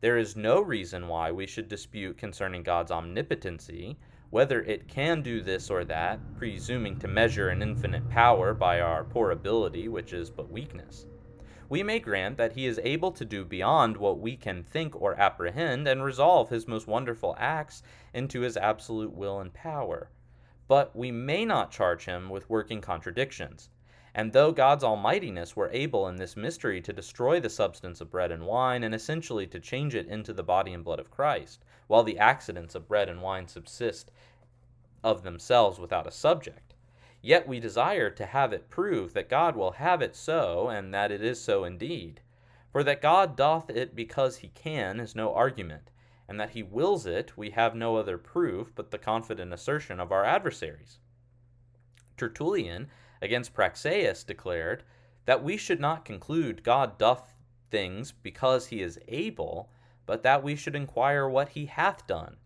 There 0.00 0.16
is 0.16 0.36
no 0.36 0.60
reason 0.60 1.08
why 1.08 1.32
we 1.32 1.46
should 1.46 1.68
dispute 1.68 2.16
concerning 2.16 2.62
God's 2.62 2.90
omnipotency, 2.90 3.98
whether 4.30 4.62
it 4.62 4.88
can 4.88 5.20
do 5.20 5.42
this 5.42 5.68
or 5.68 5.84
that, 5.84 6.18
presuming 6.36 6.98
to 7.00 7.08
measure 7.08 7.50
an 7.50 7.60
infinite 7.60 8.08
power 8.08 8.54
by 8.54 8.80
our 8.80 9.04
poor 9.04 9.32
ability, 9.32 9.88
which 9.88 10.12
is 10.12 10.30
but 10.30 10.50
weakness. 10.50 11.06
We 11.72 11.82
may 11.82 11.98
grant 11.98 12.36
that 12.36 12.52
he 12.52 12.66
is 12.66 12.78
able 12.84 13.10
to 13.10 13.24
do 13.24 13.46
beyond 13.46 13.96
what 13.96 14.18
we 14.18 14.36
can 14.36 14.62
think 14.62 14.94
or 15.00 15.18
apprehend 15.18 15.88
and 15.88 16.04
resolve 16.04 16.50
his 16.50 16.68
most 16.68 16.86
wonderful 16.86 17.34
acts 17.38 17.82
into 18.12 18.42
his 18.42 18.58
absolute 18.58 19.10
will 19.10 19.40
and 19.40 19.54
power. 19.54 20.10
But 20.68 20.94
we 20.94 21.10
may 21.10 21.46
not 21.46 21.70
charge 21.70 22.04
him 22.04 22.28
with 22.28 22.50
working 22.50 22.82
contradictions. 22.82 23.70
And 24.14 24.34
though 24.34 24.52
God's 24.52 24.84
almightiness 24.84 25.56
were 25.56 25.70
able 25.72 26.06
in 26.08 26.16
this 26.16 26.36
mystery 26.36 26.82
to 26.82 26.92
destroy 26.92 27.40
the 27.40 27.48
substance 27.48 28.02
of 28.02 28.10
bread 28.10 28.30
and 28.30 28.44
wine 28.44 28.84
and 28.84 28.94
essentially 28.94 29.46
to 29.46 29.58
change 29.58 29.94
it 29.94 30.08
into 30.08 30.34
the 30.34 30.42
body 30.42 30.74
and 30.74 30.84
blood 30.84 31.00
of 31.00 31.10
Christ, 31.10 31.64
while 31.86 32.02
the 32.02 32.18
accidents 32.18 32.74
of 32.74 32.86
bread 32.86 33.08
and 33.08 33.22
wine 33.22 33.48
subsist 33.48 34.12
of 35.02 35.22
themselves 35.22 35.78
without 35.78 36.06
a 36.06 36.10
subject, 36.10 36.71
Yet 37.24 37.46
we 37.46 37.60
desire 37.60 38.10
to 38.10 38.26
have 38.26 38.52
it 38.52 38.68
proved 38.68 39.14
that 39.14 39.28
God 39.28 39.54
will 39.54 39.72
have 39.72 40.02
it 40.02 40.16
so, 40.16 40.68
and 40.68 40.92
that 40.92 41.12
it 41.12 41.22
is 41.22 41.40
so 41.40 41.62
indeed. 41.62 42.20
For 42.72 42.82
that 42.82 43.00
God 43.00 43.36
doth 43.36 43.70
it 43.70 43.94
because 43.94 44.38
he 44.38 44.48
can 44.48 44.98
is 44.98 45.14
no 45.14 45.32
argument, 45.32 45.92
and 46.26 46.40
that 46.40 46.50
he 46.50 46.64
wills 46.64 47.06
it 47.06 47.36
we 47.36 47.50
have 47.50 47.76
no 47.76 47.94
other 47.94 48.18
proof 48.18 48.72
but 48.74 48.90
the 48.90 48.98
confident 48.98 49.52
assertion 49.52 50.00
of 50.00 50.10
our 50.10 50.24
adversaries. 50.24 50.98
Tertullian 52.16 52.88
against 53.20 53.54
Praxeas 53.54 54.24
declared 54.24 54.82
that 55.24 55.44
we 55.44 55.56
should 55.56 55.80
not 55.80 56.04
conclude 56.04 56.64
God 56.64 56.98
doth 56.98 57.36
things 57.70 58.10
because 58.10 58.66
he 58.66 58.82
is 58.82 58.98
able, 59.06 59.70
but 60.06 60.24
that 60.24 60.42
we 60.42 60.56
should 60.56 60.74
inquire 60.74 61.28
what 61.28 61.50
he 61.50 61.66
hath 61.66 62.04
done. 62.08 62.38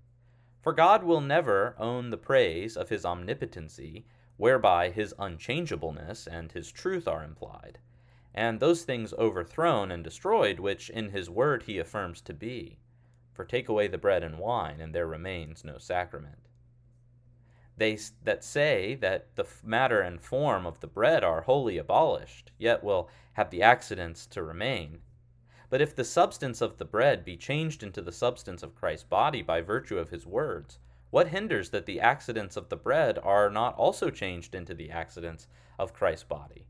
For 0.60 0.74
God 0.74 1.02
will 1.02 1.22
never 1.22 1.74
own 1.78 2.10
the 2.10 2.18
praise 2.18 2.76
of 2.76 2.90
his 2.90 3.06
omnipotency 3.06 4.04
whereby 4.36 4.90
his 4.90 5.14
unchangeableness 5.18 6.26
and 6.26 6.52
his 6.52 6.70
truth 6.70 7.08
are 7.08 7.24
implied, 7.24 7.78
and 8.34 8.60
those 8.60 8.84
things 8.84 9.12
overthrown 9.14 9.90
and 9.90 10.04
destroyed 10.04 10.60
which 10.60 10.90
in 10.90 11.10
his 11.10 11.30
word 11.30 11.62
he 11.62 11.78
affirms 11.78 12.20
to 12.20 12.34
be. 12.34 12.78
For 13.32 13.44
take 13.44 13.68
away 13.68 13.86
the 13.86 13.98
bread 13.98 14.22
and 14.22 14.38
wine, 14.38 14.80
and 14.80 14.94
there 14.94 15.06
remains 15.06 15.64
no 15.64 15.78
sacrament. 15.78 16.48
They 17.78 17.98
that 18.24 18.42
say 18.42 18.94
that 18.96 19.36
the 19.36 19.46
matter 19.62 20.00
and 20.00 20.20
form 20.20 20.66
of 20.66 20.80
the 20.80 20.86
bread 20.86 21.22
are 21.22 21.42
wholly 21.42 21.76
abolished, 21.76 22.50
yet 22.56 22.82
will 22.82 23.10
have 23.34 23.50
the 23.50 23.62
accidents 23.62 24.26
to 24.28 24.42
remain. 24.42 25.02
But 25.68 25.82
if 25.82 25.94
the 25.94 26.04
substance 26.04 26.60
of 26.60 26.78
the 26.78 26.84
bread 26.84 27.24
be 27.24 27.36
changed 27.36 27.82
into 27.82 28.00
the 28.00 28.12
substance 28.12 28.62
of 28.62 28.74
Christ's 28.74 29.04
body 29.04 29.42
by 29.42 29.60
virtue 29.60 29.98
of 29.98 30.08
his 30.08 30.26
words, 30.26 30.78
what 31.16 31.28
hinders 31.28 31.70
that 31.70 31.86
the 31.86 31.98
accidents 31.98 32.58
of 32.58 32.68
the 32.68 32.76
bread 32.76 33.18
are 33.22 33.48
not 33.48 33.74
also 33.78 34.10
changed 34.10 34.54
into 34.54 34.74
the 34.74 34.90
accidents 34.90 35.48
of 35.78 35.94
Christ's 35.94 36.24
body? 36.24 36.66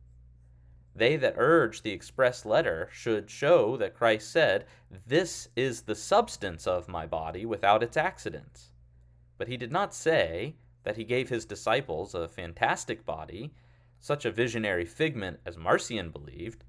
They 0.94 1.16
that 1.16 1.34
urge 1.36 1.82
the 1.82 1.90
express 1.90 2.44
letter 2.44 2.88
should 2.92 3.28
show 3.28 3.76
that 3.76 3.96
Christ 3.96 4.30
said, 4.30 4.64
This 5.04 5.48
is 5.56 5.82
the 5.82 5.96
substance 5.96 6.64
of 6.64 6.86
my 6.86 7.06
body 7.06 7.44
without 7.44 7.82
its 7.82 7.96
accidents. 7.96 8.70
But 9.36 9.48
he 9.48 9.56
did 9.56 9.72
not 9.72 9.92
say 9.92 10.54
that 10.84 10.96
he 10.96 11.02
gave 11.02 11.28
his 11.28 11.44
disciples 11.44 12.14
a 12.14 12.28
fantastic 12.28 13.04
body, 13.04 13.52
such 13.98 14.24
a 14.24 14.30
visionary 14.30 14.84
figment 14.84 15.40
as 15.44 15.56
Marcion 15.56 16.10
believed, 16.10 16.62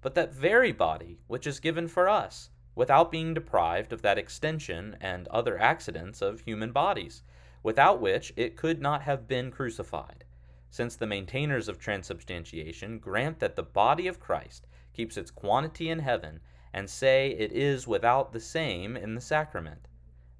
but 0.00 0.14
that 0.14 0.32
very 0.32 0.70
body 0.70 1.18
which 1.26 1.48
is 1.48 1.58
given 1.58 1.88
for 1.88 2.08
us, 2.08 2.50
without 2.76 3.10
being 3.10 3.34
deprived 3.34 3.92
of 3.92 4.02
that 4.02 4.18
extension 4.18 4.96
and 5.00 5.26
other 5.28 5.58
accidents 5.58 6.22
of 6.22 6.40
human 6.40 6.70
bodies, 6.70 7.22
without 7.64 8.00
which 8.00 8.32
it 8.36 8.56
could 8.56 8.80
not 8.80 9.02
have 9.02 9.26
been 9.26 9.50
crucified, 9.50 10.24
since 10.70 10.94
the 10.94 11.06
maintainers 11.06 11.68
of 11.68 11.78
transubstantiation 11.78 12.98
grant 12.98 13.40
that 13.40 13.56
the 13.56 13.62
body 13.62 14.06
of 14.06 14.20
Christ 14.20 14.66
keeps 14.92 15.16
its 15.16 15.30
quantity 15.30 15.88
in 15.88 15.98
heaven, 15.98 16.38
and 16.72 16.88
say 16.88 17.30
it 17.30 17.50
is 17.50 17.88
without 17.88 18.32
the 18.32 18.40
same 18.40 18.96
in 18.96 19.14
the 19.14 19.20
sacrament. 19.20 19.88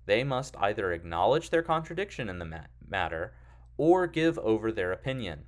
They 0.05 0.23
must 0.23 0.57
either 0.59 0.93
acknowledge 0.93 1.51
their 1.51 1.63
contradiction 1.63 2.29
in 2.29 2.39
the 2.39 2.67
matter, 2.87 3.35
or 3.79 4.07
give 4.07 4.39
over 4.39 4.71
their 4.71 4.93
opinion. 4.93 5.47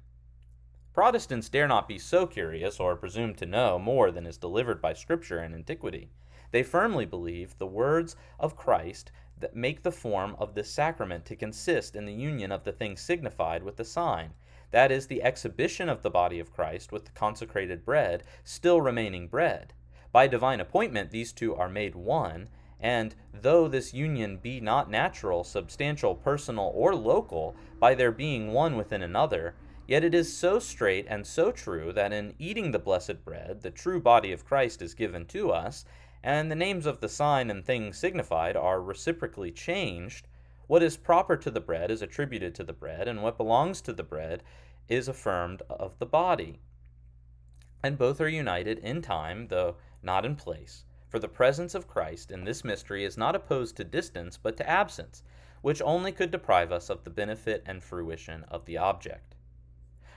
Protestants 0.95 1.49
dare 1.49 1.69
not 1.69 1.87
be 1.87 1.99
so 1.99 2.27
curious 2.27 2.81
or 2.81 2.97
presume 2.97 3.35
to 3.35 3.47
know 3.47 3.79
more 3.79 4.11
than 4.11 4.27
is 4.27 4.39
delivered 4.39 4.81
by 4.81 4.95
Scripture 4.95 5.39
and 5.39 5.55
antiquity. 5.55 6.11
They 6.51 6.63
firmly 6.63 7.05
believe 7.05 7.59
the 7.59 7.67
words 7.67 8.17
of 8.39 8.57
Christ 8.57 9.13
that 9.41 9.55
make 9.55 9.83
the 9.83 9.93
form 9.93 10.35
of 10.39 10.55
this 10.55 10.71
sacrament 10.71 11.25
to 11.27 11.37
consist 11.37 11.95
in 11.95 12.07
the 12.07 12.13
union 12.13 12.51
of 12.51 12.65
the 12.65 12.73
thing 12.73 12.97
signified 12.97 13.63
with 13.63 13.77
the 13.77 13.85
sign, 13.85 14.35
that 14.71 14.91
is, 14.91 15.07
the 15.07 15.23
exhibition 15.23 15.89
of 15.89 16.03
the 16.03 16.11
body 16.11 16.41
of 16.41 16.53
Christ 16.53 16.93
with 16.93 17.05
the 17.05 17.13
consecrated 17.13 17.85
bread 17.85 18.23
still 18.45 18.81
remaining 18.81 19.29
bread. 19.29 19.73
By 20.13 20.27
divine 20.27 20.61
appointment, 20.61 21.11
these 21.11 21.33
two 21.33 21.55
are 21.55 21.69
made 21.69 21.95
one, 21.95 22.49
and 22.81 23.15
though 23.33 23.69
this 23.69 23.93
union 23.93 24.39
be 24.39 24.61
not 24.61 24.91
natural, 24.91 25.45
substantial, 25.45 26.15
personal, 26.15 26.73
or 26.75 26.95
local, 26.95 27.57
by 27.79 27.95
their 27.95 28.13
being 28.13 28.53
one 28.53 28.77
within 28.77 29.03
another, 29.03 29.55
yet 29.87 30.05
it 30.05 30.15
is 30.15 30.37
so 30.37 30.59
straight 30.59 31.07
and 31.09 31.27
so 31.27 31.51
true 31.51 31.93
that 31.93 32.13
in 32.13 32.35
eating 32.39 32.71
the 32.71 32.79
blessed 32.79 33.25
bread, 33.25 33.63
the 33.63 33.71
true 33.71 34.01
body 34.01 34.33
of 34.33 34.45
Christ 34.45 34.83
is 34.83 34.95
given 34.95 35.25
to 35.27 35.51
us, 35.51 35.85
and 36.29 36.51
the 36.51 36.55
names 36.55 36.85
of 36.85 37.01
the 37.01 37.09
sign 37.09 37.51
and 37.51 37.65
thing 37.65 37.91
signified 37.91 38.55
are 38.55 38.83
reciprocally 38.83 39.51
changed, 39.51 40.29
what 40.67 40.83
is 40.83 40.95
proper 40.95 41.39
to 41.39 41.51
the 41.51 41.59
bread 41.59 41.91
is 41.91 42.03
attributed 42.03 42.55
to 42.55 42.63
the 42.63 42.73
bread, 42.75 43.09
and 43.09 43.23
what 43.23 43.39
belongs 43.39 43.81
to 43.81 43.95
the 43.95 44.03
bread 44.03 44.43
is 44.89 45.09
affirmed 45.09 45.63
of 45.71 45.99
the 45.99 46.05
body. 46.05 46.61
And 47.83 47.97
both 47.97 48.21
are 48.21 48.29
united 48.29 48.79
in 48.81 49.01
time, 49.01 49.49
though 49.49 49.77
not 50.03 50.27
in 50.27 50.37
place. 50.37 50.85
For 51.09 51.19
the 51.19 51.29
presence 51.29 51.75
of 51.75 51.89
Christ 51.89 52.31
in 52.31 52.45
this 52.45 52.63
mystery 52.63 53.05
is 53.05 53.17
not 53.17 53.35
opposed 53.35 53.79
to 53.79 53.85
distance, 53.85 54.37
but 54.37 54.59
to 54.59 54.69
absence, 54.69 55.23
which 55.63 55.81
only 55.81 56.13
could 56.13 56.31
deprive 56.31 56.71
us 56.71 56.91
of 56.91 57.05
the 57.05 57.11
benefit 57.11 57.63
and 57.65 57.83
fruition 57.83 58.45
of 58.51 58.67
the 58.67 58.77
object. 58.77 59.35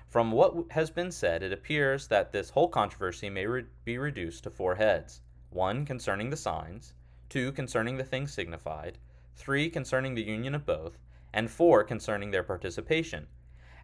From 0.10 0.34
what 0.34 0.72
has 0.72 0.89
been 0.89 1.13
said, 1.13 1.41
it 1.41 1.53
appears 1.53 2.10
that 2.10 2.34
this 2.34 2.50
whole 2.50 2.68
controversy 2.68 3.30
may 3.30 3.46
re- 3.46 3.63
be 3.86 3.98
reduced 3.98 4.44
to 4.44 4.50
four 4.50 4.75
heads. 4.75 5.22
1 5.51 5.86
concerning 5.86 6.29
the 6.29 6.38
signs, 6.38 6.93
2 7.27 7.51
concerning 7.51 7.98
the 7.98 8.03
things 8.03 8.34
signified, 8.34 8.98
3 9.36 9.70
concerning 9.70 10.15
the 10.15 10.24
union 10.24 10.55
of 10.55 10.65
both, 10.65 10.98
and 11.34 11.51
4 11.51 11.84
concerning 11.84 12.31
their 12.31 12.43
participation. 12.43 13.27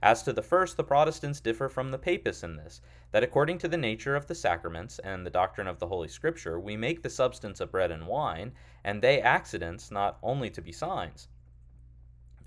As 0.02 0.24
to 0.24 0.32
the 0.32 0.42
first, 0.42 0.78
the 0.78 0.84
Protestants 0.84 1.42
differ 1.42 1.68
from 1.68 1.92
the 1.92 1.98
Papists 1.98 2.44
in 2.44 2.56
this, 2.56 2.82
that 3.12 3.24
according 3.24 3.58
to 3.58 3.68
the 3.68 3.78
nature 3.78 4.16
of 4.16 4.28
the 4.28 4.36
sacraments 4.36 5.00
and 5.00 5.26
the 5.26 5.30
doctrine 5.30 5.68
of 5.68 5.80
the 5.80 5.88
Holy 5.88 6.08
Scripture, 6.08 6.60
we 6.60 6.78
make 6.78 7.02
the 7.02 7.10
substance 7.10 7.60
of 7.60 7.72
bread 7.72 7.92
and 7.92 8.08
wine, 8.08 8.54
and 8.84 9.02
they 9.02 9.20
accidents 9.20 9.92
not 9.92 10.20
only 10.24 10.50
to 10.52 10.62
be 10.62 10.72
signs. 10.72 11.28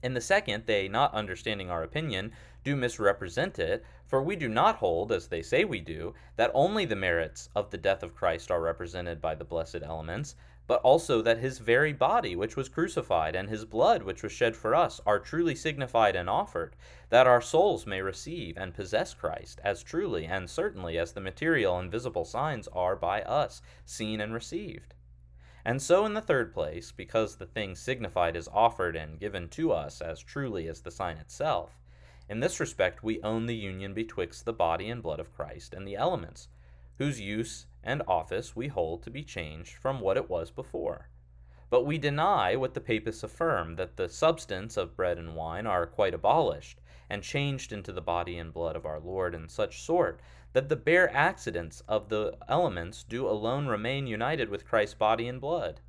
In 0.02 0.14
the 0.14 0.20
second, 0.20 0.64
they, 0.64 0.88
not 0.88 1.12
understanding 1.12 1.70
our 1.70 1.82
opinion, 1.82 2.32
do 2.64 2.74
misrepresent 2.74 3.58
it, 3.58 3.84
for 4.06 4.22
we 4.22 4.34
do 4.34 4.48
not 4.48 4.76
hold, 4.76 5.12
as 5.12 5.28
they 5.28 5.42
say 5.42 5.64
we 5.64 5.80
do, 5.80 6.14
that 6.36 6.50
only 6.54 6.84
the 6.86 6.96
merits 6.96 7.50
of 7.54 7.70
the 7.70 7.78
death 7.78 8.02
of 8.02 8.14
Christ 8.14 8.50
are 8.50 8.62
represented 8.62 9.20
by 9.20 9.34
the 9.34 9.44
blessed 9.44 9.82
elements, 9.82 10.36
but 10.66 10.80
also 10.82 11.20
that 11.20 11.38
his 11.38 11.58
very 11.58 11.92
body, 11.92 12.36
which 12.36 12.56
was 12.56 12.68
crucified, 12.68 13.34
and 13.34 13.48
his 13.48 13.64
blood, 13.64 14.02
which 14.02 14.22
was 14.22 14.32
shed 14.32 14.56
for 14.56 14.74
us, 14.74 15.00
are 15.04 15.18
truly 15.18 15.54
signified 15.54 16.16
and 16.16 16.30
offered, 16.30 16.76
that 17.08 17.26
our 17.26 17.40
souls 17.40 17.86
may 17.86 18.00
receive 18.00 18.56
and 18.56 18.72
possess 18.72 19.12
Christ 19.12 19.60
as 19.64 19.82
truly 19.82 20.26
and 20.26 20.48
certainly 20.48 20.96
as 20.96 21.12
the 21.12 21.20
material 21.20 21.78
and 21.78 21.90
visible 21.90 22.24
signs 22.24 22.68
are 22.68 22.96
by 22.96 23.20
us 23.22 23.60
seen 23.84 24.20
and 24.20 24.32
received. 24.32 24.94
And 25.64 25.82
so, 25.82 26.06
in 26.06 26.14
the 26.14 26.22
third 26.22 26.54
place, 26.54 26.90
because 26.90 27.36
the 27.36 27.46
thing 27.46 27.74
signified 27.74 28.34
is 28.34 28.48
offered 28.48 28.96
and 28.96 29.20
given 29.20 29.48
to 29.50 29.72
us 29.72 30.00
as 30.00 30.20
truly 30.20 30.68
as 30.68 30.80
the 30.80 30.90
sign 30.90 31.18
itself, 31.18 31.78
in 32.28 32.40
this 32.40 32.60
respect 32.60 33.02
we 33.02 33.20
own 33.22 33.46
the 33.46 33.56
union 33.56 33.92
betwixt 33.92 34.44
the 34.44 34.52
body 34.52 34.88
and 34.88 35.02
blood 35.02 35.20
of 35.20 35.34
Christ 35.34 35.74
and 35.74 35.86
the 35.86 35.96
elements, 35.96 36.48
whose 36.96 37.20
use 37.20 37.66
and 37.82 38.02
office 38.06 38.56
we 38.56 38.68
hold 38.68 39.02
to 39.02 39.10
be 39.10 39.22
changed 39.22 39.74
from 39.74 40.00
what 40.00 40.16
it 40.16 40.30
was 40.30 40.50
before. 40.50 41.10
But 41.68 41.84
we 41.84 41.98
deny 41.98 42.56
what 42.56 42.74
the 42.74 42.80
papists 42.80 43.22
affirm, 43.22 43.76
that 43.76 43.96
the 43.96 44.08
substance 44.08 44.76
of 44.76 44.96
bread 44.96 45.18
and 45.18 45.36
wine 45.36 45.66
are 45.66 45.86
quite 45.86 46.14
abolished, 46.14 46.80
and 47.08 47.22
changed 47.22 47.72
into 47.72 47.92
the 47.92 48.00
body 48.00 48.38
and 48.38 48.52
blood 48.52 48.76
of 48.76 48.86
our 48.86 49.00
Lord 49.00 49.34
in 49.34 49.48
such 49.48 49.82
sort 49.82 50.20
that 50.52 50.68
the 50.68 50.76
bare 50.76 51.12
accidents 51.14 51.82
of 51.86 52.08
the 52.08 52.36
elements 52.48 53.04
do 53.04 53.28
alone 53.28 53.66
remain 53.66 54.06
united 54.06 54.48
with 54.48 54.66
Christ's 54.66 54.94
body 54.94 55.28
and 55.28 55.40
blood. 55.40 55.80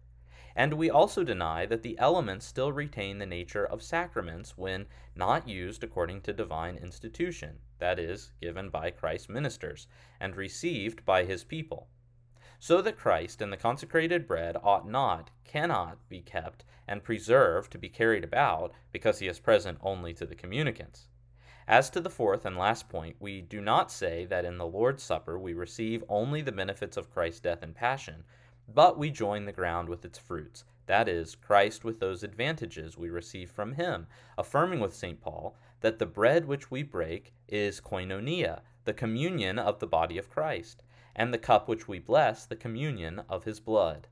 And 0.55 0.73
we 0.73 0.89
also 0.89 1.23
deny 1.23 1.65
that 1.65 1.81
the 1.81 1.97
elements 1.97 2.45
still 2.45 2.73
retain 2.73 3.19
the 3.19 3.25
nature 3.25 3.65
of 3.65 3.81
sacraments 3.81 4.57
when 4.57 4.85
not 5.15 5.47
used 5.47 5.83
according 5.83 6.21
to 6.21 6.33
divine 6.33 6.75
institution, 6.75 7.59
that 7.79 7.97
is, 7.97 8.33
given 8.41 8.69
by 8.69 8.91
Christ's 8.91 9.29
ministers, 9.29 9.87
and 10.19 10.35
received 10.35 11.05
by 11.05 11.23
his 11.23 11.45
people. 11.45 11.87
So 12.59 12.81
that 12.81 12.97
Christ 12.97 13.41
and 13.41 13.51
the 13.51 13.57
consecrated 13.57 14.27
bread 14.27 14.57
ought 14.61 14.87
not, 14.87 15.31
cannot 15.45 15.97
be 16.09 16.21
kept 16.21 16.65
and 16.87 17.03
preserved 17.03 17.71
to 17.71 17.77
be 17.77 17.89
carried 17.89 18.23
about, 18.23 18.73
because 18.91 19.19
he 19.19 19.27
is 19.27 19.39
present 19.39 19.79
only 19.81 20.13
to 20.13 20.25
the 20.25 20.35
communicants. 20.35 21.07
As 21.71 21.89
to 21.91 22.01
the 22.01 22.09
fourth 22.09 22.45
and 22.45 22.57
last 22.57 22.89
point, 22.89 23.15
we 23.21 23.39
do 23.39 23.61
not 23.61 23.93
say 23.93 24.25
that 24.25 24.43
in 24.43 24.57
the 24.57 24.67
Lord's 24.67 25.03
Supper 25.03 25.39
we 25.39 25.53
receive 25.53 26.03
only 26.09 26.41
the 26.41 26.51
benefits 26.51 26.97
of 26.97 27.09
Christ's 27.09 27.39
death 27.39 27.63
and 27.63 27.73
passion, 27.73 28.25
but 28.67 28.97
we 28.97 29.09
join 29.09 29.45
the 29.45 29.53
ground 29.53 29.87
with 29.87 30.03
its 30.03 30.19
fruits, 30.19 30.65
that 30.87 31.07
is, 31.07 31.33
Christ 31.33 31.85
with 31.85 32.01
those 32.01 32.23
advantages 32.23 32.97
we 32.97 33.09
receive 33.09 33.49
from 33.49 33.71
him, 33.75 34.07
affirming 34.37 34.81
with 34.81 34.93
St. 34.93 35.21
Paul 35.21 35.55
that 35.79 35.97
the 35.97 36.05
bread 36.05 36.43
which 36.43 36.69
we 36.69 36.83
break 36.83 37.31
is 37.47 37.79
koinonia, 37.79 38.63
the 38.83 38.93
communion 38.93 39.57
of 39.57 39.79
the 39.79 39.87
body 39.87 40.17
of 40.17 40.29
Christ, 40.29 40.83
and 41.15 41.33
the 41.33 41.37
cup 41.37 41.69
which 41.69 41.87
we 41.87 41.99
bless, 41.99 42.45
the 42.45 42.57
communion 42.57 43.21
of 43.29 43.45
his 43.45 43.61
blood. 43.61 44.09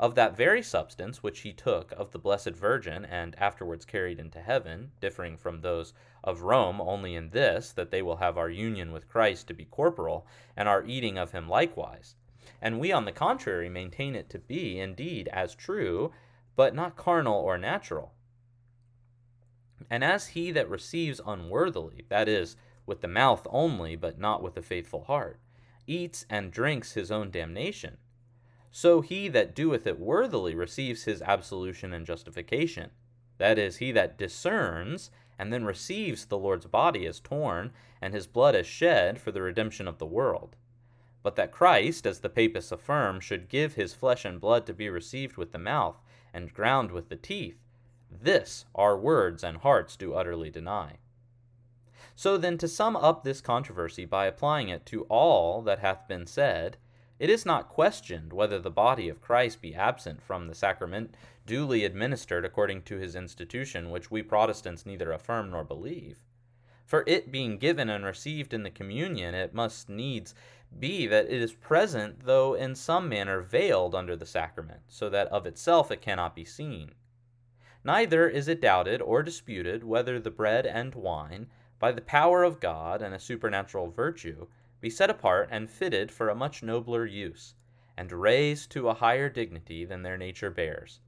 Of 0.00 0.14
that 0.14 0.36
very 0.36 0.62
substance 0.62 1.24
which 1.24 1.40
he 1.40 1.52
took 1.52 1.90
of 1.92 2.12
the 2.12 2.20
Blessed 2.20 2.50
Virgin 2.50 3.04
and 3.04 3.36
afterwards 3.36 3.84
carried 3.84 4.20
into 4.20 4.40
heaven, 4.40 4.92
differing 5.00 5.36
from 5.36 5.60
those 5.60 5.92
of 6.22 6.42
Rome 6.42 6.80
only 6.80 7.16
in 7.16 7.30
this, 7.30 7.72
that 7.72 7.90
they 7.90 8.00
will 8.00 8.18
have 8.18 8.38
our 8.38 8.48
union 8.48 8.92
with 8.92 9.08
Christ 9.08 9.48
to 9.48 9.54
be 9.54 9.64
corporal, 9.64 10.24
and 10.56 10.68
our 10.68 10.84
eating 10.84 11.18
of 11.18 11.32
him 11.32 11.48
likewise. 11.48 12.14
And 12.62 12.78
we, 12.78 12.92
on 12.92 13.06
the 13.06 13.12
contrary, 13.12 13.68
maintain 13.68 14.14
it 14.14 14.30
to 14.30 14.38
be 14.38 14.78
indeed 14.78 15.28
as 15.32 15.56
true, 15.56 16.12
but 16.54 16.76
not 16.76 16.96
carnal 16.96 17.40
or 17.40 17.58
natural. 17.58 18.14
And 19.90 20.04
as 20.04 20.28
he 20.28 20.52
that 20.52 20.68
receives 20.68 21.20
unworthily, 21.26 22.04
that 22.08 22.28
is, 22.28 22.56
with 22.86 23.00
the 23.00 23.08
mouth 23.08 23.46
only, 23.50 23.96
but 23.96 24.18
not 24.18 24.42
with 24.42 24.56
a 24.56 24.62
faithful 24.62 25.04
heart, 25.04 25.40
eats 25.88 26.24
and 26.30 26.52
drinks 26.52 26.92
his 26.92 27.10
own 27.10 27.30
damnation, 27.30 27.98
so 28.70 29.00
he 29.00 29.28
that 29.28 29.54
doeth 29.54 29.86
it 29.86 29.98
worthily 29.98 30.54
receives 30.54 31.04
his 31.04 31.22
absolution 31.22 31.92
and 31.92 32.06
justification. 32.06 32.90
That 33.38 33.58
is, 33.58 33.76
he 33.76 33.92
that 33.92 34.18
discerns 34.18 35.10
and 35.38 35.52
then 35.52 35.64
receives 35.64 36.26
the 36.26 36.38
Lord's 36.38 36.66
body 36.66 37.06
as 37.06 37.20
torn 37.20 37.72
and 38.02 38.12
his 38.12 38.26
blood 38.26 38.54
as 38.54 38.66
shed 38.66 39.20
for 39.20 39.30
the 39.30 39.42
redemption 39.42 39.86
of 39.86 39.98
the 39.98 40.06
world. 40.06 40.56
But 41.22 41.36
that 41.36 41.52
Christ, 41.52 42.06
as 42.06 42.20
the 42.20 42.28
papists 42.28 42.72
affirm, 42.72 43.20
should 43.20 43.48
give 43.48 43.74
his 43.74 43.94
flesh 43.94 44.24
and 44.24 44.40
blood 44.40 44.66
to 44.66 44.74
be 44.74 44.88
received 44.88 45.36
with 45.36 45.52
the 45.52 45.58
mouth 45.58 46.00
and 46.32 46.52
ground 46.52 46.90
with 46.90 47.08
the 47.08 47.16
teeth, 47.16 47.58
this 48.10 48.64
our 48.74 48.96
words 48.96 49.44
and 49.44 49.58
hearts 49.58 49.96
do 49.96 50.14
utterly 50.14 50.50
deny. 50.50 50.98
So 52.14 52.36
then, 52.36 52.58
to 52.58 52.66
sum 52.66 52.96
up 52.96 53.22
this 53.22 53.40
controversy 53.40 54.04
by 54.04 54.26
applying 54.26 54.68
it 54.68 54.86
to 54.86 55.04
all 55.04 55.62
that 55.62 55.78
hath 55.78 56.08
been 56.08 56.26
said, 56.26 56.76
it 57.18 57.30
is 57.30 57.44
not 57.44 57.68
questioned 57.68 58.32
whether 58.32 58.58
the 58.58 58.70
body 58.70 59.08
of 59.08 59.20
Christ 59.20 59.60
be 59.60 59.74
absent 59.74 60.22
from 60.22 60.46
the 60.46 60.54
sacrament 60.54 61.16
duly 61.46 61.84
administered 61.84 62.44
according 62.44 62.82
to 62.82 62.98
his 62.98 63.16
institution, 63.16 63.90
which 63.90 64.10
we 64.10 64.22
Protestants 64.22 64.86
neither 64.86 65.10
affirm 65.10 65.50
nor 65.50 65.64
believe. 65.64 66.18
For 66.84 67.04
it 67.06 67.32
being 67.32 67.58
given 67.58 67.90
and 67.90 68.04
received 68.04 68.54
in 68.54 68.62
the 68.62 68.70
communion, 68.70 69.34
it 69.34 69.52
must 69.52 69.88
needs 69.88 70.34
be 70.78 71.06
that 71.06 71.26
it 71.26 71.42
is 71.42 71.52
present, 71.52 72.24
though 72.24 72.54
in 72.54 72.74
some 72.74 73.08
manner 73.08 73.40
veiled 73.40 73.94
under 73.94 74.16
the 74.16 74.26
sacrament, 74.26 74.82
so 74.88 75.08
that 75.10 75.28
of 75.28 75.46
itself 75.46 75.90
it 75.90 76.00
cannot 76.00 76.34
be 76.34 76.44
seen. 76.44 76.94
Neither 77.84 78.28
is 78.28 78.48
it 78.48 78.60
doubted 78.60 79.00
or 79.00 79.22
disputed 79.22 79.84
whether 79.84 80.20
the 80.20 80.30
bread 80.30 80.66
and 80.66 80.94
wine, 80.94 81.48
by 81.78 81.92
the 81.92 82.00
power 82.00 82.42
of 82.42 82.60
God 82.60 83.02
and 83.02 83.14
a 83.14 83.18
supernatural 83.18 83.90
virtue, 83.90 84.46
be 84.80 84.90
set 84.90 85.10
apart 85.10 85.48
and 85.50 85.70
fitted 85.70 86.12
for 86.12 86.28
a 86.28 86.34
much 86.34 86.62
nobler 86.62 87.04
use, 87.04 87.54
and 87.96 88.12
raised 88.12 88.70
to 88.70 88.88
a 88.88 88.94
higher 88.94 89.28
dignity 89.28 89.84
than 89.84 90.02
their 90.02 90.16
nature 90.16 90.50
bears. 90.50 91.00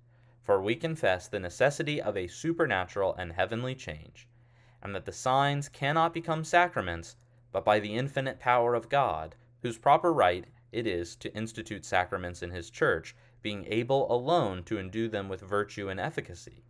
For 0.43 0.61
we 0.61 0.75
confess 0.75 1.29
the 1.29 1.39
necessity 1.39 2.03
of 2.03 2.17
a 2.17 2.27
supernatural 2.27 3.15
and 3.15 3.33
heavenly 3.33 3.75
change, 3.75 4.29
and 4.83 4.95
that 4.95 5.05
the 5.05 5.13
signs 5.13 5.69
cannot 5.69 6.13
become 6.13 6.43
sacraments 6.43 7.17
but 7.53 7.65
by 7.65 7.81
the 7.81 7.97
infinite 7.97 8.39
power 8.39 8.75
of 8.75 8.89
God, 8.89 9.35
whose 9.63 9.79
proper 9.79 10.13
right 10.13 10.47
it 10.73 10.87
is 10.87 11.17
to 11.17 11.35
institute 11.35 11.85
sacraments 11.85 12.43
in 12.43 12.51
his 12.51 12.71
church, 12.71 13.15
being 13.43 13.67
able 13.67 14.13
alone 14.13 14.63
to 14.65 14.79
endue 14.79 15.09
them 15.09 15.29
with 15.29 15.41
virtue 15.41 15.89
and 15.89 15.99
efficacy. 15.99 16.65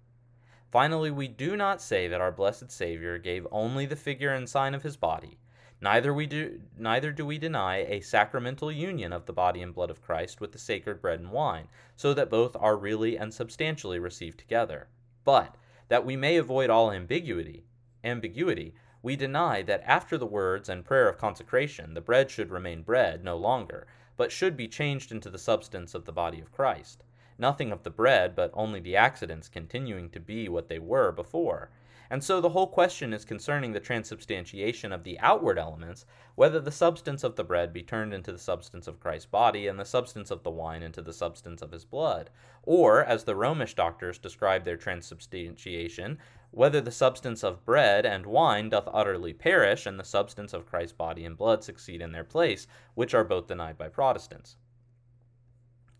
Finally, 0.70 1.10
we 1.10 1.28
do 1.28 1.56
not 1.56 1.82
say 1.82 2.08
that 2.08 2.20
our 2.20 2.32
blessed 2.32 2.70
Savior 2.70 3.18
gave 3.18 3.46
only 3.50 3.86
the 3.86 3.96
figure 3.96 4.32
and 4.32 4.48
sign 4.48 4.74
of 4.74 4.82
his 4.82 4.96
body. 4.96 5.38
Neither, 5.80 6.12
we 6.12 6.26
do, 6.26 6.60
neither 6.76 7.10
do 7.10 7.24
we 7.24 7.38
deny 7.38 7.78
a 7.78 8.00
sacramental 8.00 8.70
union 8.70 9.12
of 9.12 9.26
the 9.26 9.32
body 9.32 9.62
and 9.62 9.74
blood 9.74 9.90
of 9.90 10.02
Christ 10.02 10.40
with 10.40 10.52
the 10.52 10.58
sacred 10.58 11.00
bread 11.00 11.20
and 11.20 11.30
wine, 11.30 11.68
so 11.96 12.12
that 12.12 12.28
both 12.28 12.54
are 12.56 12.76
really 12.76 13.16
and 13.16 13.32
substantially 13.32 13.98
received 13.98 14.38
together. 14.38 14.88
But, 15.24 15.56
that 15.88 16.04
we 16.04 16.16
may 16.16 16.36
avoid 16.36 16.68
all 16.68 16.92
ambiguity, 16.92 17.64
ambiguity, 18.04 18.74
we 19.02 19.16
deny 19.16 19.62
that 19.62 19.82
after 19.84 20.18
the 20.18 20.26
words 20.26 20.68
and 20.68 20.84
prayer 20.84 21.08
of 21.08 21.16
consecration 21.16 21.94
the 21.94 22.00
bread 22.00 22.30
should 22.30 22.50
remain 22.50 22.82
bread 22.82 23.24
no 23.24 23.36
longer, 23.36 23.86
but 24.16 24.30
should 24.30 24.56
be 24.56 24.68
changed 24.68 25.10
into 25.10 25.30
the 25.30 25.38
substance 25.38 25.94
of 25.94 26.04
the 26.04 26.12
body 26.12 26.40
of 26.40 26.52
Christ 26.52 27.04
nothing 27.40 27.72
of 27.72 27.82
the 27.82 27.90
bread, 27.90 28.36
but 28.36 28.50
only 28.52 28.80
the 28.80 28.94
accidents 28.94 29.48
continuing 29.48 30.10
to 30.10 30.20
be 30.20 30.46
what 30.48 30.68
they 30.68 30.78
were 30.78 31.10
before. 31.10 31.70
And 32.12 32.24
so 32.24 32.40
the 32.40 32.48
whole 32.48 32.66
question 32.66 33.12
is 33.12 33.24
concerning 33.24 33.72
the 33.72 33.78
transubstantiation 33.78 34.90
of 34.90 35.04
the 35.04 35.16
outward 35.20 35.60
elements, 35.60 36.04
whether 36.34 36.58
the 36.58 36.72
substance 36.72 37.22
of 37.22 37.36
the 37.36 37.44
bread 37.44 37.72
be 37.72 37.84
turned 37.84 38.12
into 38.12 38.32
the 38.32 38.38
substance 38.38 38.88
of 38.88 38.98
Christ's 38.98 39.26
body, 39.26 39.68
and 39.68 39.78
the 39.78 39.84
substance 39.84 40.32
of 40.32 40.42
the 40.42 40.50
wine 40.50 40.82
into 40.82 41.02
the 41.02 41.12
substance 41.12 41.62
of 41.62 41.70
his 41.70 41.84
blood, 41.84 42.28
or, 42.64 43.04
as 43.04 43.22
the 43.22 43.36
Romish 43.36 43.74
doctors 43.74 44.18
describe 44.18 44.64
their 44.64 44.76
transubstantiation, 44.76 46.18
whether 46.50 46.80
the 46.80 46.90
substance 46.90 47.44
of 47.44 47.64
bread 47.64 48.04
and 48.04 48.26
wine 48.26 48.70
doth 48.70 48.88
utterly 48.92 49.32
perish, 49.32 49.86
and 49.86 49.96
the 49.96 50.02
substance 50.02 50.52
of 50.52 50.66
Christ's 50.66 50.96
body 50.96 51.24
and 51.24 51.36
blood 51.36 51.62
succeed 51.62 52.02
in 52.02 52.10
their 52.10 52.24
place, 52.24 52.66
which 52.94 53.14
are 53.14 53.22
both 53.22 53.46
denied 53.46 53.78
by 53.78 53.88
Protestants. 53.88 54.56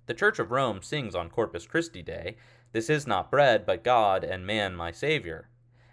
The 0.07 0.15
Church 0.15 0.41
of 0.41 0.51
Rome 0.51 0.83
sings 0.83 1.15
on 1.15 1.31
Corpus 1.31 1.69
Christi 1.69 2.03
Day, 2.03 2.37
This 2.73 2.91
is 2.91 3.07
not 3.07 3.31
bread, 3.31 3.65
but 3.65 3.85
God 3.85 4.25
and 4.25 4.45
man 4.45 4.75
my 4.75 4.91
Saviour. 4.91 5.50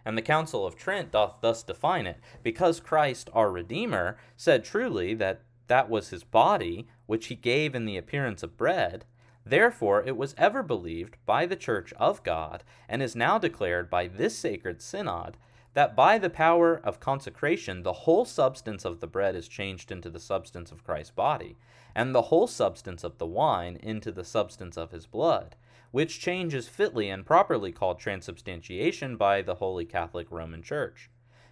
And 0.07 0.17
the 0.17 0.21
Council 0.21 0.65
of 0.65 0.77
Trent 0.77 1.11
doth 1.11 1.41
thus 1.41 1.63
define 1.63 2.07
it, 2.07 2.15
because 2.41 2.79
Christ 2.79 3.29
our 3.33 3.51
Redeemer 3.51 4.17
said 4.37 4.63
truly 4.63 5.13
that 5.15 5.41
that 5.67 5.89
was 5.89 6.11
his 6.11 6.23
body, 6.23 6.87
which 7.07 7.25
he 7.25 7.35
gave 7.35 7.75
in 7.75 7.83
the 7.83 7.97
appearance 7.97 8.41
of 8.41 8.55
bread. 8.55 9.03
Therefore 9.45 10.01
it 10.01 10.15
was 10.15 10.33
ever 10.37 10.63
believed 10.63 11.17
by 11.25 11.45
the 11.45 11.57
Church 11.57 11.91
of 11.97 12.23
God, 12.23 12.63
and 12.87 13.03
is 13.03 13.17
now 13.17 13.37
declared 13.37 13.89
by 13.89 14.07
this 14.07 14.33
sacred 14.33 14.81
synod, 14.81 15.35
that 15.73 15.93
by 15.93 16.17
the 16.17 16.29
power 16.29 16.79
of 16.85 17.01
consecration 17.01 17.83
the 17.83 17.91
whole 17.91 18.23
substance 18.23 18.85
of 18.85 19.01
the 19.01 19.07
bread 19.07 19.35
is 19.35 19.49
changed 19.49 19.91
into 19.91 20.09
the 20.09 20.21
substance 20.21 20.71
of 20.71 20.85
Christ's 20.85 21.11
body, 21.11 21.57
and 21.93 22.15
the 22.15 22.29
whole 22.31 22.47
substance 22.47 23.03
of 23.03 23.17
the 23.17 23.27
wine 23.27 23.77
into 23.83 24.13
the 24.13 24.23
substance 24.23 24.77
of 24.77 24.91
his 24.91 25.05
blood, 25.05 25.57
which 25.91 26.19
change 26.19 26.53
is 26.53 26.67
fitly 26.67 27.09
and 27.09 27.25
properly 27.25 27.71
called 27.71 27.99
transubstantiation 27.99 29.15
by 29.15 29.41
the 29.41 29.55
Holy 29.55 29.85
Catholic 29.85 30.27
Roman 30.29 30.61
Church. 30.61 31.09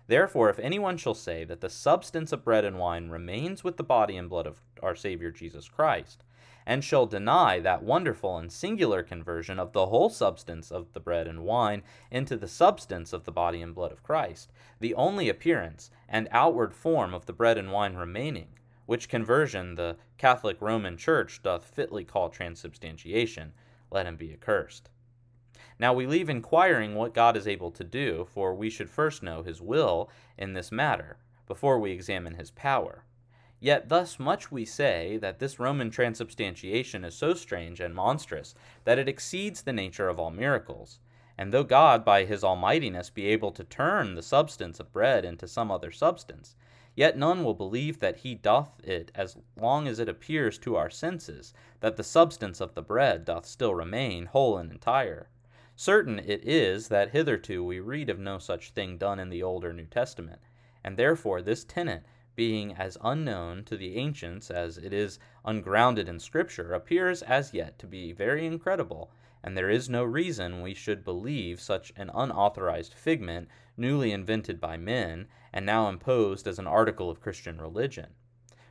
Therefore, 0.08 0.50
if 0.50 0.60
anyone 0.60 0.98
shall 0.98 1.16
say 1.16 1.44
that 1.46 1.62
the 1.62 1.70
substance 1.70 2.32
of 2.32 2.44
bread 2.44 2.64
and 2.64 2.78
wine 2.78 3.10
remains 3.10 3.64
with 3.64 3.78
the 3.78 3.84
body 3.84 4.18
and 4.18 4.30
blood 4.30 4.46
of 4.46 4.62
our 4.84 4.96
Savior 4.96 5.32
Jesus 5.32 5.68
Christ, 5.68 6.24
and 6.66 6.84
shall 6.84 7.06
deny 7.06 7.60
that 7.60 7.84
wonderful 7.84 8.38
and 8.38 8.52
singular 8.52 9.04
conversion 9.04 9.60
of 9.60 9.72
the 9.72 9.88
whole 9.88 10.10
substance 10.10 10.72
of 10.72 10.94
the 10.94 11.00
bread 11.00 11.28
and 11.28 11.44
wine 11.44 11.84
into 12.12 12.36
the 12.36 12.48
substance 12.48 13.14
of 13.14 13.24
the 13.24 13.32
body 13.32 13.62
and 13.62 13.74
blood 13.74 13.92
of 13.92 14.04
Christ, 14.04 14.52
the 14.80 14.96
only 14.96 15.30
appearance 15.30 15.92
and 16.10 16.28
outward 16.32 16.74
form 16.74 17.14
of 17.14 17.26
the 17.26 17.34
bread 17.34 17.58
and 17.58 17.72
wine 17.72 17.96
remaining, 17.96 18.50
which 18.86 19.10
conversion 19.10 19.76
the 19.76 19.98
Catholic 20.18 20.62
Roman 20.62 20.98
Church 20.98 21.42
doth 21.42 21.66
fitly 21.66 22.04
call 22.04 22.30
transubstantiation, 22.30 23.54
let 23.92 24.06
him 24.06 24.16
be 24.16 24.34
accursed. 24.34 24.90
Now 25.78 25.94
we 25.94 26.08
leave 26.08 26.30
inquiring 26.30 26.96
what 26.96 27.14
God 27.14 27.36
is 27.36 27.48
able 27.48 27.72
to 27.72 27.84
do, 27.84 28.28
for 28.34 28.54
we 28.54 28.70
should 28.70 28.90
first 28.90 29.22
know 29.22 29.44
his 29.44 29.62
will 29.62 30.10
in 30.38 30.54
this 30.54 30.72
matter, 30.72 31.18
before 31.48 31.80
we 31.80 31.92
examine 31.92 32.36
his 32.36 32.52
power. 32.52 33.04
Yet 33.60 33.90
thus 33.90 34.20
much 34.20 34.52
we 34.52 34.64
say 34.64 35.18
that 35.18 35.40
this 35.40 35.60
Roman 35.60 35.90
transubstantiation 35.90 37.04
is 37.04 37.16
so 37.16 37.34
strange 37.34 37.80
and 37.80 37.96
monstrous 37.96 38.54
that 38.84 39.00
it 39.00 39.10
exceeds 39.10 39.62
the 39.62 39.74
nature 39.74 40.08
of 40.08 40.20
all 40.20 40.32
miracles. 40.32 41.00
And 41.38 41.52
though 41.52 41.64
God 41.64 42.06
by 42.06 42.26
his 42.26 42.44
almightiness 42.44 43.10
be 43.10 43.28
able 43.28 43.52
to 43.52 43.64
turn 43.64 44.16
the 44.16 44.22
substance 44.22 44.80
of 44.80 44.94
bread 44.94 45.26
into 45.26 45.48
some 45.48 45.72
other 45.72 45.92
substance, 45.92 46.56
yet 46.96 47.18
none 47.18 47.44
will 47.44 47.54
believe 47.54 48.00
that 48.00 48.18
he 48.18 48.34
doth 48.34 48.80
it 48.84 49.12
as 49.14 49.38
long 49.58 49.88
as 49.88 50.00
it 50.00 50.08
appears 50.10 50.58
to 50.58 50.76
our 50.76 50.90
senses 50.90 51.54
that 51.82 51.98
the 51.98 52.04
substance 52.04 52.62
of 52.62 52.74
the 52.74 52.82
bread 52.82 53.26
doth 53.26 53.46
still 53.46 53.76
remain 53.76 54.26
whole 54.26 54.58
and 54.58 54.72
entire. 54.72 55.30
Certain 55.76 56.20
it 56.20 56.42
is 56.48 56.88
that 56.88 57.10
hitherto 57.10 57.64
we 57.64 57.80
read 57.80 58.10
of 58.10 58.18
no 58.18 58.40
such 58.40 58.72
thing 58.72 58.98
done 58.98 59.20
in 59.20 59.30
the 59.30 59.44
Old 59.44 59.66
or 59.66 59.74
New 59.74 59.86
Testament, 59.86 60.42
and 60.84 60.96
therefore 60.96 61.42
this 61.42 61.66
tenet 61.66 62.06
being 62.36 62.74
as 62.74 62.98
unknown 63.02 63.64
to 63.66 63.76
the 63.76 63.98
ancients 63.98 64.50
as 64.50 64.78
it 64.78 64.94
is 64.94 65.20
ungrounded 65.44 66.08
in 66.08 66.20
Scripture, 66.20 66.74
appears 66.74 67.22
as 67.24 67.54
yet 67.54 67.78
to 67.80 67.88
be 67.88 68.14
very 68.14 68.46
incredible, 68.46 69.12
and 69.46 69.56
there 69.56 69.70
is 69.70 69.88
no 69.88 70.04
reason 70.04 70.64
we 70.64 70.74
should 70.74 71.06
believe 71.06 71.62
such 71.62 71.94
an 71.96 72.10
unauthorized 72.16 72.96
figment, 72.96 73.48
newly 73.78 74.12
invented 74.12 74.60
by 74.60 74.76
men, 74.76 75.28
and 75.54 75.64
now 75.64 75.88
imposed 75.88 76.48
as 76.48 76.58
an 76.58 76.66
article 76.66 77.12
of 77.12 77.22
Christian 77.22 77.62
religion. 77.62 78.08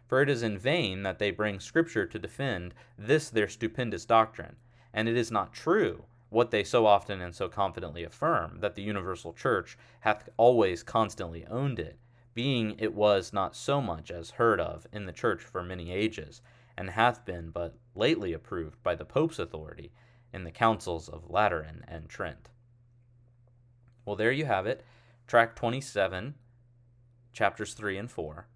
For 0.08 0.20
it 0.20 0.28
is 0.28 0.42
in 0.42 0.58
vain 0.58 1.04
that 1.04 1.20
they 1.20 1.30
bring 1.30 1.60
Scripture 1.60 2.06
to 2.06 2.18
defend 2.18 2.74
this 2.98 3.30
their 3.30 3.46
stupendous 3.46 4.04
doctrine, 4.04 4.56
and 4.92 5.08
it 5.08 5.16
is 5.16 5.30
not 5.30 5.52
true 5.52 6.06
what 6.28 6.50
they 6.50 6.64
so 6.64 6.86
often 6.86 7.20
and 7.20 7.36
so 7.36 7.48
confidently 7.48 8.02
affirm, 8.02 8.58
that 8.58 8.74
the 8.74 8.82
universal 8.82 9.32
church 9.32 9.78
hath 10.00 10.28
always 10.36 10.82
constantly 10.82 11.46
owned 11.46 11.78
it, 11.78 12.00
being 12.34 12.74
it 12.80 12.94
was 12.94 13.32
not 13.32 13.54
so 13.54 13.80
much 13.80 14.10
as 14.10 14.32
heard 14.32 14.58
of 14.58 14.88
in 14.92 15.06
the 15.06 15.12
church 15.12 15.40
for 15.40 15.62
many 15.62 15.92
ages, 15.92 16.42
and 16.76 16.90
hath 16.90 17.24
been 17.24 17.50
but 17.50 17.78
lately 17.94 18.32
approved 18.32 18.82
by 18.82 18.96
the 18.96 19.04
Pope's 19.04 19.38
authority 19.38 19.92
in 20.34 20.44
the 20.44 20.50
councils 20.50 21.08
of 21.08 21.30
Lateran 21.30 21.84
and 21.86 22.08
Trent. 22.08 22.50
Well, 24.04 24.16
there 24.16 24.32
you 24.32 24.44
have 24.46 24.66
it, 24.66 24.84
tract 25.28 25.56
27, 25.56 26.34
chapters 27.32 27.72
3 27.74 27.96
and 27.96 28.10
4. 28.10 28.48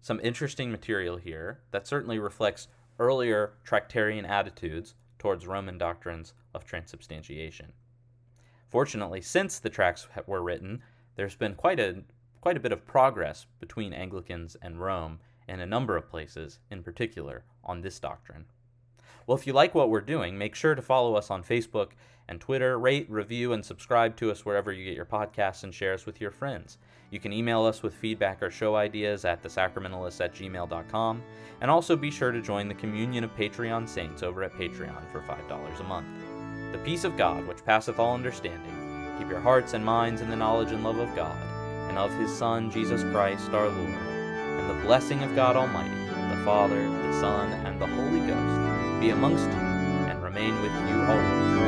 Some 0.00 0.20
interesting 0.22 0.70
material 0.70 1.16
here 1.16 1.60
that 1.72 1.86
certainly 1.86 2.18
reflects 2.18 2.68
earlier 2.98 3.54
Tractarian 3.64 4.24
attitudes 4.24 4.94
towards 5.18 5.46
Roman 5.46 5.76
doctrines 5.76 6.32
of 6.54 6.64
transubstantiation. 6.64 7.72
Fortunately, 8.68 9.20
since 9.20 9.58
the 9.58 9.68
tracts 9.68 10.06
were 10.26 10.42
written, 10.42 10.80
there's 11.16 11.34
been 11.34 11.54
quite 11.54 11.80
a 11.80 12.04
quite 12.40 12.56
a 12.56 12.60
bit 12.60 12.72
of 12.72 12.86
progress 12.86 13.46
between 13.58 13.92
Anglicans 13.92 14.56
and 14.62 14.80
Rome 14.80 15.18
in 15.46 15.60
a 15.60 15.66
number 15.66 15.96
of 15.96 16.08
places, 16.08 16.58
in 16.70 16.82
particular 16.82 17.44
on 17.62 17.82
this 17.82 17.98
doctrine. 17.98 18.46
Well, 19.26 19.36
if 19.36 19.46
you 19.46 19.52
like 19.52 19.74
what 19.74 19.90
we're 19.90 20.00
doing, 20.00 20.36
make 20.36 20.54
sure 20.54 20.74
to 20.74 20.82
follow 20.82 21.14
us 21.14 21.30
on 21.30 21.42
Facebook 21.42 21.90
and 22.28 22.40
Twitter, 22.40 22.78
rate, 22.78 23.10
review, 23.10 23.52
and 23.52 23.64
subscribe 23.64 24.16
to 24.16 24.30
us 24.30 24.44
wherever 24.44 24.72
you 24.72 24.84
get 24.84 24.94
your 24.94 25.04
podcasts 25.04 25.64
and 25.64 25.74
share 25.74 25.94
us 25.94 26.06
with 26.06 26.20
your 26.20 26.30
friends. 26.30 26.78
You 27.10 27.18
can 27.18 27.32
email 27.32 27.64
us 27.64 27.82
with 27.82 27.92
feedback 27.92 28.40
or 28.40 28.50
show 28.50 28.76
ideas 28.76 29.24
at 29.24 29.42
thesacramentalists 29.42 30.24
at 30.24 30.34
gmail.com, 30.34 31.22
and 31.60 31.70
also 31.70 31.96
be 31.96 32.10
sure 32.10 32.30
to 32.30 32.40
join 32.40 32.68
the 32.68 32.74
communion 32.74 33.24
of 33.24 33.36
Patreon 33.36 33.88
saints 33.88 34.22
over 34.22 34.44
at 34.44 34.52
Patreon 34.52 35.10
for 35.10 35.20
$5 35.20 35.80
a 35.80 35.84
month. 35.84 36.06
The 36.72 36.78
peace 36.78 37.02
of 37.02 37.16
God, 37.16 37.46
which 37.48 37.64
passeth 37.64 37.98
all 37.98 38.14
understanding, 38.14 39.16
keep 39.18 39.28
your 39.28 39.40
hearts 39.40 39.74
and 39.74 39.84
minds 39.84 40.20
in 40.20 40.30
the 40.30 40.36
knowledge 40.36 40.70
and 40.70 40.84
love 40.84 40.98
of 40.98 41.14
God 41.16 41.36
and 41.88 41.98
of 41.98 42.12
his 42.14 42.32
Son, 42.32 42.70
Jesus 42.70 43.02
Christ 43.02 43.50
our 43.50 43.68
Lord. 43.68 43.90
And 43.90 44.70
the 44.70 44.86
blessing 44.86 45.24
of 45.24 45.34
God 45.34 45.56
Almighty, 45.56 45.90
the 45.90 46.44
Father, 46.44 46.88
the 46.88 47.20
Son, 47.20 47.52
and 47.66 47.80
the 47.80 47.88
Holy 47.88 48.20
Ghost 48.20 48.69
be 49.00 49.08
amongst 49.08 49.46
you 49.46 49.50
and 50.10 50.22
remain 50.22 50.54
with 50.60 50.72
you 50.90 51.00
always. 51.00 51.59